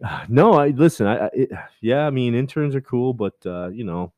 no, 0.28 0.54
I 0.54 0.68
listen. 0.70 1.06
I, 1.06 1.26
I 1.26 1.30
it, 1.32 1.50
yeah, 1.80 2.04
I 2.06 2.10
mean 2.10 2.34
interns 2.34 2.74
are 2.74 2.80
cool, 2.80 3.14
but 3.14 3.34
uh, 3.46 3.68
you 3.68 3.84
know, 3.84 4.12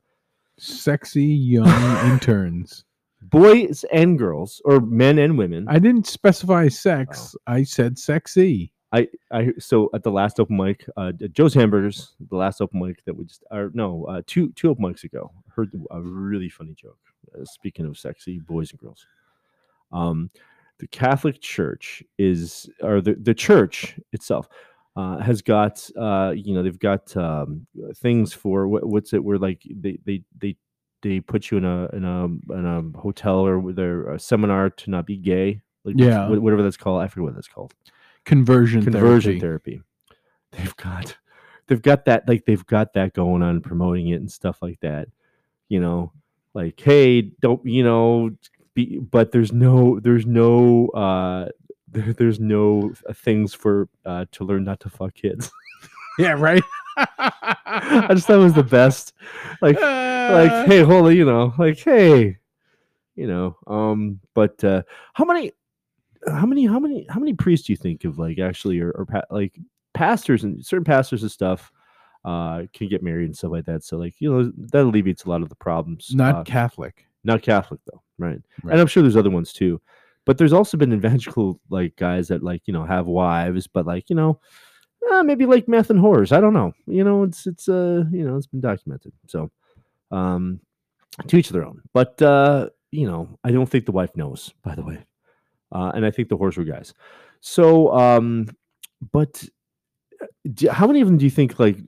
Sexy 0.59 1.23
young 1.25 2.07
interns. 2.11 2.85
boys 3.21 3.85
and 3.93 4.19
girls, 4.19 4.63
or 4.65 4.81
men 4.81 5.19
and 5.19 5.37
women. 5.37 5.67
I 5.69 5.79
didn't 5.79 6.07
specify 6.07 6.69
sex. 6.69 7.37
I 7.47 7.63
said 7.63 7.99
sexy. 7.99 8.73
I, 8.93 9.07
I 9.31 9.53
so 9.59 9.89
at 9.95 10.03
the 10.03 10.11
last 10.11 10.41
open 10.41 10.57
mic, 10.57 10.85
uh, 10.97 11.13
Joe's 11.13 11.55
Hamburgers, 11.55 12.15
the 12.31 12.37
last 12.37 12.61
open 12.61 12.81
mic 12.81 13.05
that 13.05 13.15
we 13.15 13.25
just, 13.27 13.45
or 13.51 13.71
no, 13.75 14.05
uh, 14.07 14.23
two 14.27 14.51
two 14.53 14.71
open 14.71 14.85
mics 14.85 15.05
ago, 15.05 15.31
heard 15.55 15.71
a 15.91 16.01
really 16.01 16.49
funny 16.49 16.75
joke. 16.75 16.99
Uh, 17.35 17.45
speaking 17.45 17.85
of 17.87 17.99
sexy 17.99 18.39
boys 18.41 18.71
and 18.73 18.81
girls, 18.81 19.07
um, 19.93 20.31
the 20.81 20.89
Catholic 20.89 21.41
Church 21.41 22.03
is, 22.19 22.69
or 22.83 23.01
the 23.01 23.15
the 23.15 23.35
church 23.35 23.99
itself, 24.13 24.49
uh, 24.97 25.19
has 25.19 25.41
got, 25.43 25.89
uh, 25.97 26.33
you 26.35 26.53
know, 26.55 26.63
they've 26.63 26.79
got 26.79 27.17
um, 27.17 27.67
things 27.97 28.33
for 28.33 28.67
what, 28.67 28.85
what's 28.87 29.13
it? 29.13 29.23
Where 29.23 29.39
like 29.39 29.63
they 29.71 29.99
they 30.05 30.23
they 30.39 30.57
they 31.03 31.21
put 31.21 31.51
you 31.51 31.59
in 31.59 31.65
a 31.65 31.87
in 31.93 32.05
a 32.05 32.25
in 32.25 32.67
a 32.67 32.99
hotel 32.99 33.47
or 33.47 33.59
with 33.59 33.79
a, 33.79 34.15
a 34.15 34.19
seminar 34.19 34.71
to 34.71 34.91
not 34.91 35.07
be 35.07 35.17
gay. 35.17 35.61
Like 35.85 35.95
Yeah. 35.99 36.29
whatever 36.29 36.63
that's 36.63 36.77
called. 36.77 37.01
I 37.03 37.07
forget 37.07 37.25
what 37.25 37.35
that's 37.35 37.49
called 37.49 37.73
Conversion. 38.25 38.83
conversion 38.83 39.41
therapy. 39.41 39.77
therapy. 39.77 39.83
They've 40.53 40.77
got 40.77 41.17
they've 41.69 41.81
got 41.81 42.05
that 42.07 42.29
like 42.29 42.45
they've 42.45 42.67
got 42.67 42.95
that 42.95 43.15
going 43.15 43.43
on 43.43 43.61
promoting 43.61 44.09
it 44.09 44.17
and 44.21 44.31
stuff 44.31 44.61
like 44.61 44.81
that. 44.81 45.09
You 45.69 45.81
know, 45.81 46.13
like 46.53 46.79
hey, 46.81 47.23
don't 47.23 47.65
you 47.65 47.83
know 47.85 48.31
be 48.87 48.99
but 48.99 49.33
there's 49.33 49.53
no 49.53 50.01
there's 50.01 50.27
no 50.27 50.89
uh 50.89 51.49
there, 51.89 52.13
there's 52.13 52.41
no 52.41 52.93
uh, 53.09 53.13
things 53.13 53.55
for 53.55 53.89
uh 54.05 54.25
to 54.33 54.45
learn 54.45 54.65
not 54.65 54.81
to 54.81 54.91
fuck 54.91 55.15
kids. 55.15 55.51
Yeah, 56.19 56.33
right. 56.33 56.63
I 56.97 58.09
just 58.11 58.27
thought 58.27 58.41
it 58.41 58.43
was 58.43 58.53
the 58.53 58.63
best. 58.63 59.15
Like 59.63 59.81
like 59.81 60.67
hey, 60.67 60.83
holy, 60.83 61.17
you 61.17 61.25
know, 61.25 61.55
like 61.57 61.79
hey, 61.79 62.37
you 63.15 63.27
know, 63.27 63.57
um 63.67 64.21
but 64.35 64.63
uh 64.63 64.83
how 65.15 65.25
many 65.25 65.53
how 66.27 66.47
many 66.47 66.67
how 66.67 66.79
many 66.79 67.07
how 67.09 67.21
many 67.21 67.33
priests 67.33 67.67
do 67.67 67.73
you 67.73 67.77
think 67.77 68.05
of 68.05 68.19
like 68.19 68.39
actually 68.39 68.81
or, 68.81 68.91
or 68.93 69.07
pa- 69.07 69.23
like 69.31 69.59
pastors 69.95 70.45
and 70.45 70.65
certain 70.65 70.85
pastors 70.85 71.23
and 71.23 71.31
stuff 71.31 71.73
uh 72.25 72.63
can 72.75 72.89
get 72.89 73.03
married 73.03 73.25
and 73.25 73.37
stuff 73.37 73.51
like 73.51 73.65
that 73.65 73.83
so 73.83 73.97
like 73.97 74.15
you 74.19 74.31
know 74.31 74.53
that 74.57 74.83
alleviates 74.83 75.25
a 75.25 75.31
lot 75.31 75.43
of 75.43 75.49
the 75.49 75.55
problems 75.55 76.15
not 76.15 76.35
uh, 76.35 76.43
Catholic. 76.45 77.07
not 77.25 77.43
catholic 77.43 77.81
though 77.91 78.03
right? 78.21 78.41
Right. 78.63 78.73
and 78.73 78.81
i'm 78.81 78.87
sure 78.87 79.03
there's 79.03 79.17
other 79.17 79.31
ones 79.31 79.53
too. 79.53 79.81
But 80.27 80.39
there's 80.39 80.53
also 80.53 80.77
been 80.77 80.93
evangelical 81.01 81.61
like 81.71 81.97
guys 81.97 82.29
that 82.29 82.43
like 82.43 82.63
you 82.67 82.73
know 82.73 82.85
have 82.85 83.07
wives 83.07 83.67
but 83.67 83.87
like 83.87 84.11
you 84.11 84.17
know 84.17 84.39
uh, 85.11 85.23
maybe 85.23 85.47
like 85.47 85.67
meth 85.67 85.91
and 85.91 85.99
horrors. 85.99 86.31
I 86.31 86.41
don't 86.41 86.53
know. 86.53 86.73
You 86.87 87.05
know 87.05 87.25
it's 87.25 87.47
it's 87.47 87.69
uh 87.69 88.05
you 88.13 88.25
know 88.25 88.37
it's 88.37 88.47
been 88.47 88.61
documented. 88.61 89.13
So 89.27 89.51
um 90.11 90.61
to 91.27 91.37
each 91.37 91.49
their 91.49 91.65
own. 91.65 91.83
But 91.93 92.21
uh 92.23 92.69
you 92.93 93.07
know 93.07 93.39
i 93.45 93.53
don't 93.53 93.69
think 93.69 93.87
the 93.87 93.93
wife 93.93 94.15
knows 94.17 94.53
by 94.63 94.75
the 94.75 94.83
way. 94.83 94.99
Uh 95.73 95.93
and 95.95 96.05
i 96.05 96.11
think 96.11 96.29
the 96.29 96.37
horse 96.37 96.57
were 96.57 96.65
guys. 96.65 96.95
So 97.41 97.93
um 97.93 98.47
but 99.13 99.43
do, 100.53 100.69
how 100.69 100.87
many 100.87 101.01
of 101.01 101.09
them 101.09 101.17
do 101.17 101.25
you 101.25 101.31
think 101.31 101.59
like 101.59 101.79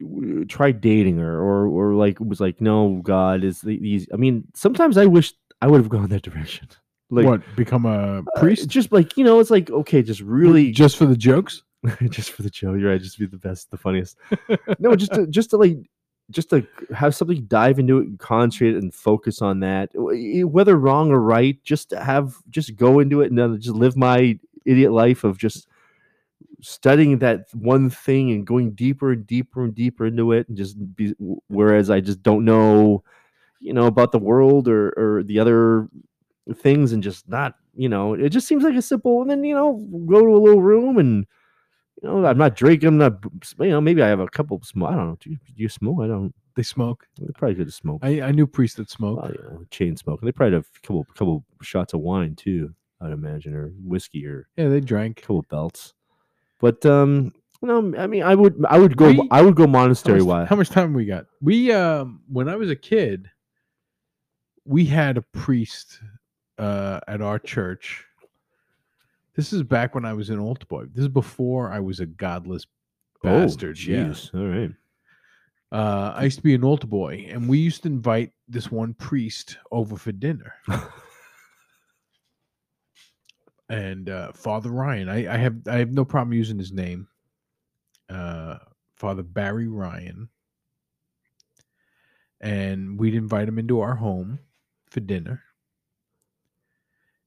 tried 0.49 0.81
dating 0.81 1.19
her? 1.19 1.39
Or 1.39 1.67
or 1.67 1.95
like 1.95 2.19
was 2.21 2.41
like 2.41 2.61
no 2.61 3.01
god 3.03 3.45
is 3.45 3.61
these 3.61 4.07
i 4.13 4.17
mean 4.17 4.45
sometimes 4.55 4.97
i 4.97 5.07
wish 5.07 5.35
i 5.63 5.67
would 5.67 5.81
have 5.81 5.89
gone 5.89 6.09
that 6.09 6.23
direction 6.23 6.69
like 7.11 7.27
what? 7.27 7.43
Become 7.57 7.85
a 7.85 8.21
uh, 8.21 8.41
priest? 8.41 8.71
just 8.71 8.91
like 8.91 9.19
you 9.19 9.25
know 9.25 9.39
it's 9.39 9.51
like 9.51 9.71
okay 9.71 10.01
just 10.01 10.23
really 10.23 10.71
just 10.71 10.97
for 10.97 11.05
the 11.05 11.15
jokes? 11.15 11.63
just 12.11 12.31
for 12.31 12.43
the 12.43 12.51
joke. 12.51 12.79
You're 12.79 12.91
right. 12.91 13.01
Just 13.01 13.19
be 13.19 13.27
the 13.27 13.37
best, 13.37 13.71
the 13.71 13.77
funniest. 13.77 14.17
no, 14.79 14.95
just 14.95 15.13
to, 15.13 15.27
just 15.27 15.51
to 15.51 15.57
like, 15.57 15.79
just 16.31 16.51
to 16.51 16.67
have 16.95 17.15
something 17.15 17.45
dive 17.47 17.79
into 17.79 17.99
it 17.99 18.07
and 18.07 18.19
concentrate 18.19 18.77
and 18.77 18.95
focus 18.95 19.43
on 19.43 19.61
that, 19.61 19.91
whether 19.95 20.77
wrong 20.79 21.11
or 21.11 21.21
right. 21.21 21.63
Just 21.65 21.91
to 21.91 22.03
have, 22.03 22.37
just 22.51 22.77
go 22.77 23.01
into 23.01 23.21
it 23.21 23.31
and 23.31 23.39
then 23.39 23.61
just 23.61 23.75
live 23.75 23.97
my 23.97 24.39
idiot 24.65 24.93
life 24.93 25.25
of 25.25 25.39
just 25.39 25.67
studying 26.61 27.19
that 27.19 27.47
one 27.53 27.91
thing 27.91 28.31
and 28.31 28.47
going 28.47 28.71
deeper 28.71 29.11
and 29.11 29.27
deeper 29.27 29.65
and 29.65 29.75
deeper 29.75 30.07
into 30.07 30.33
it, 30.33 30.49
and 30.49 30.57
just 30.57 30.77
be. 30.95 31.15
Whereas 31.49 31.91
I 31.91 32.01
just 32.01 32.23
don't 32.23 32.45
know, 32.45 33.03
you 33.63 33.73
know, 33.73 33.87
about 33.87 34.13
the 34.13 34.19
world 34.19 34.69
or 34.69 34.91
or 34.97 35.23
the 35.23 35.39
other 35.39 35.89
things, 36.57 36.93
and 36.93 37.03
just 37.03 37.29
not, 37.29 37.55
you 37.75 37.89
know, 37.89 38.15
it 38.15 38.31
just 38.31 38.47
seems 38.49 38.65
like 38.65 38.75
a 38.75 38.83
simple. 38.83 39.23
And 39.23 39.31
then 39.31 39.45
you 39.45 39.55
know, 39.55 39.75
go 40.07 40.21
to 40.21 40.35
a 40.37 40.43
little 40.45 40.61
room 40.63 40.99
and 40.99 41.25
you 42.03 42.09
know, 42.09 42.27
I'm 42.27 42.39
not 42.39 42.57
drinking. 42.57 42.89
I'm 42.89 42.99
not, 42.99 43.25
you 43.61 43.69
know, 43.69 43.81
maybe 43.81 44.03
I 44.03 44.09
have 44.09 44.19
a 44.21 44.27
couple 44.29 44.57
of 44.57 44.65
smoke. 44.65 44.91
I 44.91 44.97
don't 44.97 45.09
know. 45.11 45.17
Do 45.21 45.31
you, 45.31 45.37
do 45.37 45.63
you 45.63 45.69
smoke? 45.69 45.99
I 46.03 46.09
don't. 46.09 46.35
They 46.57 46.63
smoke. 46.65 47.07
They 47.19 47.33
probably 47.33 47.55
could 47.55 47.67
have 47.69 47.75
smoked. 47.75 48.05
I, 48.05 48.21
I 48.21 48.31
knew 48.33 48.47
priests 48.47 48.77
that 48.77 48.91
smoke. 48.91 49.21
You 49.29 49.43
know, 49.43 49.65
chain 49.71 49.97
smoking. 49.97 50.27
They 50.27 50.33
probably 50.33 50.55
have 50.57 50.67
a 50.77 50.87
couple, 50.87 51.05
couple 51.15 51.45
shots 51.63 51.95
of 51.95 52.01
wine 52.01 52.35
too. 52.35 52.75
I'd 53.01 53.13
imagine, 53.13 53.55
or 53.55 53.73
whiskey, 53.85 54.27
or 54.27 54.49
yeah, 54.57 54.69
they 54.69 54.77
a 54.79 54.81
drank. 54.81 55.23
couple 55.23 55.43
belts. 55.49 55.95
But 56.61 56.85
um, 56.87 57.33
no, 57.63 57.93
I 57.97 58.07
mean, 58.07 58.23
I 58.23 58.35
would, 58.35 58.65
I 58.69 58.79
would 58.79 58.97
go, 58.97 59.07
We- 59.09 59.29
I 59.31 59.43
would 59.43 59.55
go 59.57 59.67
monastery 59.67 60.23
wise. 60.23 60.49
how 60.49 60.57
much 60.57 60.69
time 60.71 60.93
we 60.95 61.05
got? 61.07 61.27
We 61.41 61.73
um 61.73 62.21
when 62.29 62.49
I 62.49 62.57
was 62.57 62.69
a 62.71 62.77
kid, 62.77 63.29
we 64.65 64.85
had 64.85 65.17
a 65.17 65.23
priest 65.23 66.01
uh 66.59 67.01
at 67.09 67.21
our 67.21 67.39
church. 67.39 68.05
This 69.35 69.53
is 69.53 69.63
back 69.63 69.95
when 69.95 70.05
I 70.05 70.13
was 70.13 70.31
in 70.31 70.39
Altaboy. 70.39 70.93
This 70.95 71.03
is 71.03 71.09
before 71.09 71.73
I 71.73 71.81
was 71.81 72.01
a 72.01 72.07
godless 72.07 72.67
bastard. 73.23 73.79
yeah. 73.81 74.01
Oh, 74.01 74.05
jeez. 74.11 74.35
All 74.35 74.47
right. 74.47 74.73
Uh, 75.73 76.13
I 76.15 76.25
used 76.25 76.37
to 76.37 76.43
be 76.43 76.55
an 76.55 76.65
altar 76.65 76.87
boy, 76.87 77.27
and 77.31 77.49
we 77.49 77.59
used 77.59 77.83
to 77.85 77.89
invite 77.89 78.33
this 78.47 78.71
one 78.71 78.93
priest 78.93 79.57
over 79.71 79.97
for 79.97 80.13
dinner. 80.13 80.53
and 83.71 84.11
uh, 84.11 84.33
Father 84.33 84.69
Ryan, 84.69 85.09
I, 85.09 85.33
I 85.33 85.39
have 85.39 85.57
I 85.67 85.79
have 85.79 85.93
no 85.93 86.05
problem 86.05 86.35
using 86.35 86.59
his 86.59 86.73
name. 86.73 87.09
Uh, 88.11 88.59
Father 88.97 89.23
Barry 89.23 89.67
Ryan, 89.67 90.29
and 92.43 93.01
we'd 93.01 93.15
invite 93.15 93.49
him 93.49 93.59
into 93.59 93.81
our 93.81 93.95
home 93.95 94.39
for 94.93 95.01
dinner. 95.01 95.43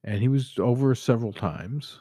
And 0.04 0.22
he 0.22 0.28
was 0.28 0.54
over 0.60 0.94
several 0.96 1.34
times. 1.34 2.00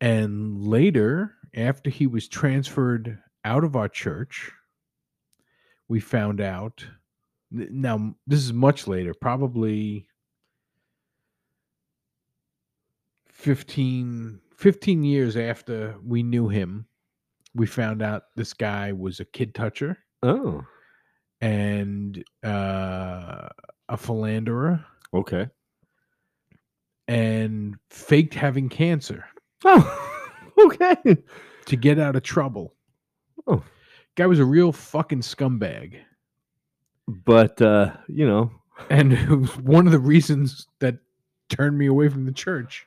And 0.00 0.66
later, 0.66 1.36
after 1.54 1.88
he 1.88 2.06
was 2.06 2.28
transferred 2.28 3.18
out 3.44 3.64
of 3.64 3.76
our 3.76 3.88
church, 3.88 4.50
we 5.88 6.00
found 6.00 6.40
out. 6.40 6.84
Now, 7.50 8.16
this 8.26 8.40
is 8.40 8.52
much 8.52 8.88
later, 8.88 9.14
probably 9.14 10.08
15, 13.28 14.40
15 14.56 15.04
years 15.04 15.36
after 15.36 15.94
we 16.04 16.22
knew 16.22 16.48
him, 16.48 16.86
we 17.54 17.66
found 17.66 18.02
out 18.02 18.24
this 18.34 18.52
guy 18.52 18.92
was 18.92 19.20
a 19.20 19.24
kid 19.24 19.54
toucher 19.54 19.96
Oh, 20.24 20.64
and 21.44 22.24
uh, 22.42 23.48
a 23.90 23.96
philanderer 23.98 24.82
okay. 25.12 25.46
and 27.06 27.76
faked 27.90 28.32
having 28.34 28.68
cancer 28.70 29.26
Oh, 29.64 30.22
okay. 30.58 30.96
to 31.66 31.76
get 31.76 31.98
out 31.98 32.16
of 32.16 32.22
trouble. 32.22 32.74
Oh. 33.46 33.62
Guy 34.16 34.26
was 34.26 34.38
a 34.40 34.44
real 34.44 34.72
fucking 34.72 35.20
scumbag. 35.20 36.00
But 37.08 37.60
uh, 37.60 37.92
you 38.08 38.26
know, 38.26 38.50
And 38.90 39.12
it 39.14 39.28
was 39.28 39.56
one 39.58 39.86
of 39.86 39.92
the 39.92 39.98
reasons 39.98 40.66
that 40.80 40.96
turned 41.50 41.76
me 41.76 41.86
away 41.86 42.08
from 42.08 42.24
the 42.24 42.32
church. 42.32 42.86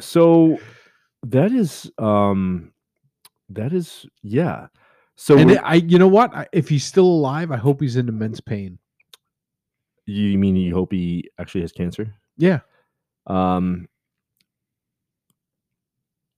so 0.00 0.58
that 1.24 1.50
is 1.52 1.90
um 1.98 2.72
that 3.48 3.72
is 3.72 4.06
yeah. 4.22 4.68
So 5.16 5.38
and 5.38 5.50
it- 5.52 5.60
I, 5.62 5.74
you 5.74 5.98
know 5.98 6.08
what? 6.08 6.34
I, 6.34 6.46
if 6.52 6.68
he's 6.68 6.84
still 6.84 7.06
alive, 7.06 7.50
I 7.50 7.56
hope 7.56 7.80
he's 7.80 7.96
in 7.96 8.08
immense 8.08 8.40
pain. 8.40 8.78
you 10.06 10.36
mean 10.38 10.56
you 10.56 10.74
hope 10.74 10.92
he 10.92 11.30
actually 11.38 11.60
has 11.62 11.72
cancer? 11.72 12.14
Yeah. 12.36 12.60
Um. 13.26 13.88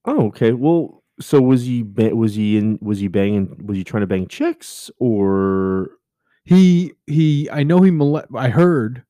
Oh, 0.04 0.26
okay. 0.28 0.52
Well, 0.52 1.02
so 1.20 1.40
was 1.40 1.64
he? 1.64 1.82
Was 1.82 2.34
he 2.34 2.58
in? 2.58 2.78
Was 2.80 2.98
he 3.00 3.08
banging? 3.08 3.58
Was 3.66 3.76
he 3.76 3.84
trying 3.84 4.02
to 4.02 4.06
bang 4.06 4.28
chicks 4.28 4.90
or? 4.98 5.90
He 6.44 6.92
he 7.08 7.50
I 7.50 7.64
know 7.64 7.80
he 7.82 7.90
mole- 7.90 8.22
I 8.36 8.48
heard 8.48 9.02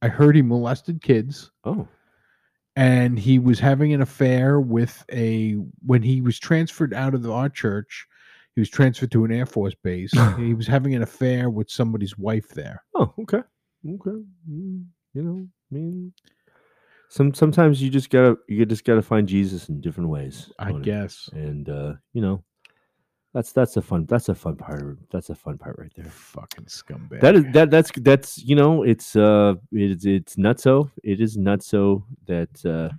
I 0.00 0.06
heard 0.06 0.36
he 0.36 0.42
molested 0.42 1.02
kids 1.02 1.50
Oh, 1.64 1.88
and 2.76 3.18
he 3.18 3.40
was 3.40 3.58
having 3.58 3.92
an 3.92 4.00
affair 4.00 4.60
with 4.60 5.04
a 5.10 5.54
when 5.84 6.02
he 6.04 6.20
was 6.20 6.38
transferred 6.38 6.94
out 6.94 7.14
of 7.14 7.24
the, 7.24 7.32
our 7.32 7.48
church 7.48 8.06
he 8.56 8.60
was 8.60 8.68
transferred 8.70 9.12
to 9.12 9.24
an 9.24 9.30
air 9.30 9.46
force 9.46 9.74
base 9.84 10.12
he 10.38 10.52
was 10.54 10.66
having 10.66 10.94
an 10.96 11.02
affair 11.02 11.48
with 11.50 11.70
somebody's 11.70 12.18
wife 12.18 12.48
there 12.48 12.82
oh, 12.96 13.12
okay, 13.20 13.42
okay. 13.88 14.18
Mm, 14.50 14.86
You 15.14 15.22
know, 15.22 15.46
I 15.70 15.74
mean, 15.74 16.12
some 17.08 17.32
sometimes 17.34 17.80
you 17.80 17.88
just 17.90 18.10
gotta 18.10 18.36
you 18.48 18.66
just 18.66 18.84
gotta 18.84 19.02
find 19.02 19.28
Jesus 19.28 19.68
in 19.68 19.80
different 19.80 20.10
ways. 20.10 20.50
i 20.58 20.70
on 20.72 20.80
it. 20.80 20.84
guess 20.84 21.28
and 21.32 21.68
uh, 21.68 21.92
you 22.12 22.20
know, 22.20 22.42
that's 23.32 23.52
that's 23.52 23.76
a 23.76 23.82
fun 23.82 24.06
that's 24.06 24.28
a 24.28 24.34
fun 24.34 24.56
part. 24.56 24.98
That's 25.12 25.30
a 25.30 25.34
fun 25.34 25.58
part 25.58 25.76
right 25.78 25.92
there. 25.94 26.06
fucking 26.06 26.64
scumbag 26.66 27.20
That 27.20 27.34
is 27.36 27.44
that 27.52 27.70
that's 27.70 27.90
that's 28.00 28.38
you 28.38 28.56
know 28.56 28.82
it's 28.82 29.14
uh 29.14 29.54
it's 29.72 30.04
it's 30.06 30.36
nutso 30.36 30.90
it 31.04 31.20
is 31.20 31.36
nutso 31.36 32.02
that 32.26 32.64
uh 32.64 32.90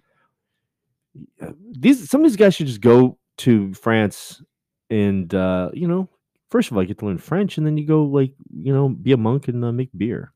uh, 1.43 1.52
these 1.72 2.10
some 2.10 2.22
of 2.22 2.30
these 2.30 2.38
guys 2.38 2.56
should 2.56 2.67
just 2.67 2.82
go 2.82 3.17
to 3.38 3.74
France 3.74 4.41
and 4.89 5.34
uh 5.34 5.69
you 5.73 5.88
know 5.88 6.08
first 6.50 6.71
of 6.71 6.78
all 6.78 6.84
you 6.84 6.88
get 6.88 7.00
to 7.00 7.06
learn 7.06 7.17
French 7.17 7.58
and 7.58 7.65
then 7.65 7.78
you 7.78 7.86
go 7.86 8.04
like 8.04 8.34
you 8.62 8.73
know 8.73 8.89
be 8.89 9.12
a 9.12 9.17
monk 9.17 9.47
and 9.47 9.63
uh, 9.63 9.71
make 9.71 9.89
beer 9.97 10.32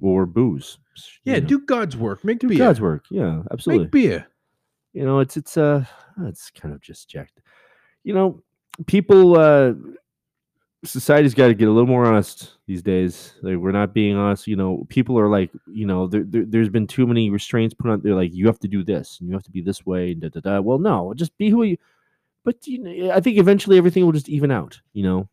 or 0.00 0.26
booze 0.26 0.78
you 1.24 1.32
yeah 1.32 1.38
know. 1.38 1.46
do 1.46 1.58
god's 1.60 1.96
work 1.96 2.22
make 2.24 2.38
do 2.38 2.48
beer 2.48 2.58
God's 2.58 2.80
work 2.80 3.04
yeah 3.10 3.42
absolutely 3.50 3.84
make 3.84 3.92
beer 3.92 4.26
you 4.92 5.04
know 5.04 5.20
it's 5.20 5.36
it's 5.36 5.56
uh 5.56 5.84
it's 6.22 6.50
kind 6.50 6.74
of 6.74 6.80
just 6.80 7.08
jacked 7.08 7.40
you 8.04 8.12
know 8.12 8.42
people 8.86 9.38
uh 9.38 9.72
society's 10.84 11.34
got 11.34 11.48
to 11.48 11.54
get 11.54 11.68
a 11.68 11.70
little 11.70 11.86
more 11.86 12.06
honest 12.06 12.52
these 12.66 12.82
days 12.82 13.34
like 13.42 13.56
we're 13.56 13.72
not 13.72 13.94
being 13.94 14.16
honest 14.16 14.46
you 14.46 14.56
know 14.56 14.86
people 14.88 15.18
are 15.18 15.28
like 15.28 15.50
you 15.66 15.86
know 15.86 16.06
there, 16.06 16.24
there, 16.24 16.44
there's 16.46 16.68
been 16.68 16.86
too 16.86 17.06
many 17.06 17.30
restraints 17.30 17.74
put 17.74 17.90
on 17.90 18.00
they're 18.02 18.14
like 18.14 18.32
you 18.32 18.46
have 18.46 18.58
to 18.58 18.68
do 18.68 18.84
this 18.84 19.18
and 19.18 19.28
you 19.28 19.34
have 19.34 19.42
to 19.42 19.50
be 19.50 19.60
this 19.60 19.84
way 19.84 20.12
and 20.12 20.20
da, 20.20 20.28
da, 20.28 20.40
da. 20.40 20.60
well 20.60 20.78
no 20.78 21.12
just 21.14 21.36
be 21.38 21.50
who 21.50 21.62
you 21.62 21.76
but 22.46 22.66
you 22.66 22.78
know 22.78 23.12
i 23.12 23.20
think 23.20 23.36
eventually 23.36 23.76
everything 23.76 24.04
will 24.04 24.12
just 24.12 24.30
even 24.30 24.50
out 24.50 24.80
you 24.94 25.02
know 25.02 25.28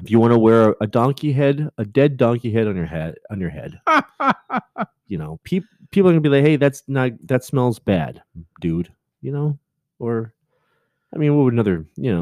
if 0.00 0.10
you 0.10 0.20
want 0.20 0.32
to 0.32 0.38
wear 0.38 0.76
a 0.80 0.86
donkey 0.86 1.32
head 1.32 1.68
a 1.78 1.84
dead 1.84 2.16
donkey 2.16 2.52
head 2.52 2.68
on 2.68 2.76
your 2.76 2.86
head 2.86 3.16
on 3.30 3.40
your 3.40 3.50
head 3.50 3.80
you 5.08 5.18
know, 5.18 5.40
peop 5.42 5.64
people 5.90 6.10
are 6.10 6.12
gonna 6.12 6.20
be 6.20 6.28
like, 6.28 6.44
"Hey, 6.44 6.56
that's 6.56 6.84
not 6.86 7.12
that 7.24 7.42
smells 7.42 7.78
bad, 7.78 8.22
dude." 8.60 8.92
You 9.20 9.32
know, 9.32 9.58
or 9.98 10.32
I 11.12 11.18
mean, 11.18 11.34
what 11.34 11.44
would 11.44 11.54
another, 11.54 11.86
you 11.96 12.12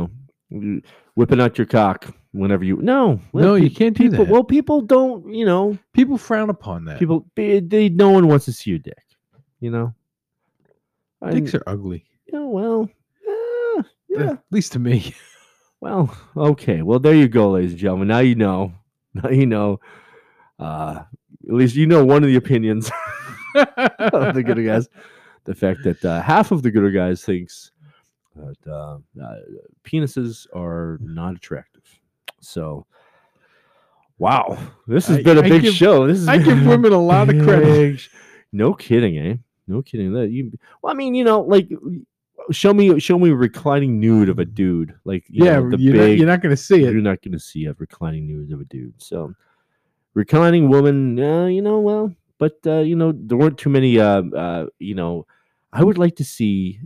know, 0.51 0.81
whipping 1.15 1.41
out 1.41 1.59
your 1.59 1.67
cock 1.67 2.15
whenever 2.33 2.65
you? 2.65 2.77
No, 2.77 3.21
no 3.35 3.57
you 3.57 3.71
can't 3.71 3.97
do 3.97 4.05
People, 4.05 4.25
that 4.25 4.33
well, 4.33 4.45
people 4.45 4.81
don't, 4.81 5.35
you 5.35 5.45
know, 5.45 5.77
people 5.93 6.17
frown 6.17 6.49
upon 6.49 6.85
that 6.87 6.99
people 6.99 7.27
they, 7.35 7.61
they 7.61 7.89
no 7.89 8.11
one 8.11 8.29
wants 8.29 8.47
to 8.47 8.53
see 8.53 8.71
your 8.71 8.79
dick, 8.79 9.05
you 9.61 9.71
know. 9.71 9.93
Dicks 11.31 11.55
are 11.55 11.63
ugly 11.67 12.07
yeah, 12.33 12.41
well, 12.41 12.89
yeah, 14.17 14.31
at 14.33 14.43
least 14.51 14.73
to 14.73 14.79
me 14.79 15.15
Well, 15.81 16.17
okay. 16.35 16.81
Well, 16.81 16.99
there 16.99 17.15
you 17.15 17.29
go, 17.29 17.51
ladies 17.51 17.73
and 17.73 17.79
gentlemen. 17.81 18.09
Now 18.09 18.21
you 18.21 18.35
know. 18.35 18.73
Now 19.15 19.29
you 19.29 19.47
know. 19.47 19.79
Uh, 20.59 21.03
at 21.47 21.55
least 21.55 21.77
you 21.77 21.87
know 21.87 22.03
one 22.05 22.25
of 22.25 22.29
the 22.29 22.37
opinions 22.37 22.91
of 23.55 24.35
the 24.35 24.43
gooder 24.45 24.63
guys. 24.65 24.89
The 25.45 25.55
fact 25.55 25.81
that 25.85 26.03
uh, 26.05 26.21
half 26.23 26.51
of 26.51 26.63
the 26.63 26.71
gooder 26.71 26.91
guys 26.91 27.23
thinks 27.23 27.71
that 28.35 28.57
uh, 28.67 28.99
uh, 29.23 29.37
penises 29.85 30.47
are 30.55 30.99
not 31.03 31.37
attractive. 31.37 31.85
So, 32.41 32.87
wow, 34.19 34.59
this 34.87 35.07
has 35.09 35.19
I- 35.19 35.23
been 35.23 35.39
a 35.39 35.43
I 35.43 35.49
big 35.49 35.63
give- 35.63 35.75
show. 35.75 36.07
This 36.07 36.19
is 36.19 36.29
i 36.29 36.39
give 36.39 36.67
women 36.67 36.93
a 36.93 36.99
lot 37.01 37.29
of 37.29 37.43
credit 37.45 38.09
No 38.53 38.73
kidding, 38.75 39.19
eh? 39.19 39.37
No 39.69 39.83
kidding. 39.83 40.13
That 40.15 40.31
you. 40.31 40.53
Well, 40.83 40.93
I 40.93 40.97
mean, 40.97 41.15
you 41.15 41.25
know, 41.25 41.41
like 41.43 41.69
show 42.51 42.73
me 42.73 42.99
show 43.01 43.19
me 43.19 43.31
reclining 43.31 44.01
nude 44.01 44.29
of 44.29 44.39
a 44.39 44.45
dude, 44.45 44.95
like 45.05 45.25
you 45.29 45.45
yeah 45.45 45.61
know, 45.61 45.71
the 45.71 45.79
you're, 45.79 45.95
not, 45.95 46.01
big. 46.01 46.19
you're 46.19 46.29
not 46.29 46.43
gonna 46.43 46.57
see 46.57 46.85
it. 46.85 46.93
you're 46.93 47.03
not 47.03 47.23
going 47.23 47.33
to 47.33 47.41
see 47.41 47.67
a 47.67 47.75
reclining 47.79 48.27
nude 48.27 48.53
of 48.53 48.61
a 48.61 48.65
dude. 48.65 48.95
So, 48.99 49.35
reclining 50.15 50.69
woman, 50.69 51.19
uh, 51.19 51.47
you 51.47 51.63
know, 51.63 51.81
well, 51.81 52.15
but 52.39 52.59
uh, 52.67 52.81
you 52.81 52.97
know, 52.97 53.13
there 53.15 53.39
weren't 53.39 53.59
too 53.59 53.71
many. 53.71 53.99
Uh, 53.99 54.23
uh, 54.37 54.67
you 54.79 54.95
know, 54.95 55.27
I 55.73 55.85
would 55.85 55.99
like 55.99 56.17
to 56.17 56.25
see 56.25 56.81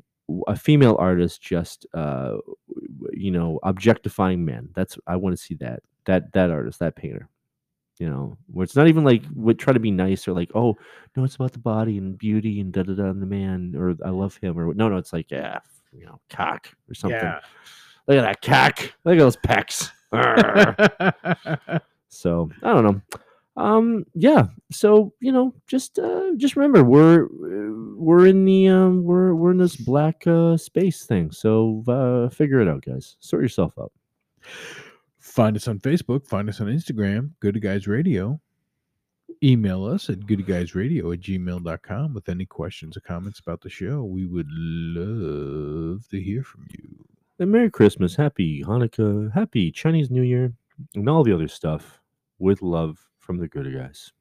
a 0.46 0.56
female 0.56 0.96
artist 0.98 1.42
just, 1.42 1.86
uh, 1.94 2.36
you 3.12 3.30
know, 3.30 3.58
objectifying 3.62 4.44
men. 4.44 4.70
That's 4.74 4.98
I 5.06 5.16
want 5.16 5.36
to 5.36 5.42
see 5.42 5.54
that 5.56 5.82
that 6.06 6.32
that 6.32 6.50
artist, 6.50 6.78
that 6.78 6.96
painter. 6.96 7.28
You 8.00 8.10
know, 8.10 8.36
where 8.50 8.64
it's 8.64 8.74
not 8.74 8.88
even 8.88 9.04
like 9.04 9.22
would 9.34 9.58
try 9.58 9.72
to 9.72 9.78
be 9.78 9.92
nice 9.92 10.26
or 10.26 10.32
like, 10.32 10.50
oh 10.54 10.76
no, 11.16 11.22
it's 11.22 11.36
about 11.36 11.52
the 11.52 11.58
body 11.58 11.98
and 11.98 12.18
beauty 12.18 12.58
and 12.60 12.72
da 12.72 12.82
da 12.82 12.94
da 12.94 13.04
and 13.04 13.22
the 13.22 13.26
man 13.26 13.74
or 13.76 13.94
I 14.04 14.10
love 14.10 14.36
him 14.38 14.58
or 14.58 14.74
no, 14.74 14.88
no, 14.88 14.96
it's 14.96 15.12
like 15.12 15.30
yeah, 15.30 15.60
you 15.92 16.06
know, 16.06 16.18
cock 16.28 16.68
or 16.88 16.94
something. 16.94 17.20
Yeah. 17.20 17.40
Look 18.08 18.18
at 18.18 18.22
that 18.22 18.42
cock. 18.42 18.92
Look 19.04 19.14
at 19.14 19.18
those 19.18 19.36
pecs. 19.36 19.90
So 22.10 22.50
I 22.62 22.74
don't 22.74 22.84
know. 22.84 23.00
Um, 23.56 24.04
yeah. 24.14 24.48
So 24.70 25.14
you 25.20 25.32
know, 25.32 25.54
just 25.66 25.98
uh, 25.98 26.32
just 26.36 26.56
remember, 26.56 26.84
we're 26.84 27.24
uh, 27.24 27.94
we're 27.96 28.26
in 28.26 28.44
the 28.44 28.68
um, 28.68 29.04
we're 29.04 29.34
we're 29.34 29.52
in 29.52 29.58
this 29.58 29.76
black 29.76 30.26
uh, 30.26 30.56
space 30.56 31.06
thing. 31.06 31.30
So 31.30 31.82
uh, 31.88 32.28
figure 32.28 32.60
it 32.60 32.68
out, 32.68 32.84
guys. 32.84 33.16
Sort 33.20 33.42
yourself 33.42 33.72
out. 33.78 33.92
Find 35.30 35.56
us 35.56 35.68
on 35.68 35.78
Facebook. 35.78 36.26
Find 36.26 36.48
us 36.48 36.60
on 36.60 36.66
Instagram. 36.66 37.30
Good 37.38 37.62
Guys 37.62 37.86
Radio. 37.86 38.40
Email 39.44 39.86
us 39.86 40.10
at 40.10 40.20
goodguysradio 40.20 41.14
at 41.14 41.20
gmail.com 41.20 42.12
with 42.14 42.28
any 42.28 42.44
questions 42.44 42.96
or 42.96 43.00
comments 43.00 43.38
about 43.38 43.60
the 43.60 43.70
show. 43.70 44.02
We 44.02 44.26
would 44.26 44.48
love 44.50 46.08
to 46.08 46.20
hear 46.20 46.42
from 46.42 46.66
you. 46.70 47.06
And 47.38 47.52
Merry 47.52 47.70
Christmas, 47.70 48.16
Happy 48.16 48.64
Hanukkah, 48.64 49.32
Happy 49.32 49.70
Chinese 49.70 50.10
New 50.10 50.22
Year, 50.22 50.52
and 50.96 51.08
all 51.08 51.22
the 51.22 51.32
other 51.32 51.48
stuff. 51.48 52.00
With 52.40 52.60
love 52.60 52.98
from 53.18 53.38
the 53.38 53.46
good 53.46 53.72
guys. 53.72 54.12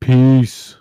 Peace. 0.00 0.76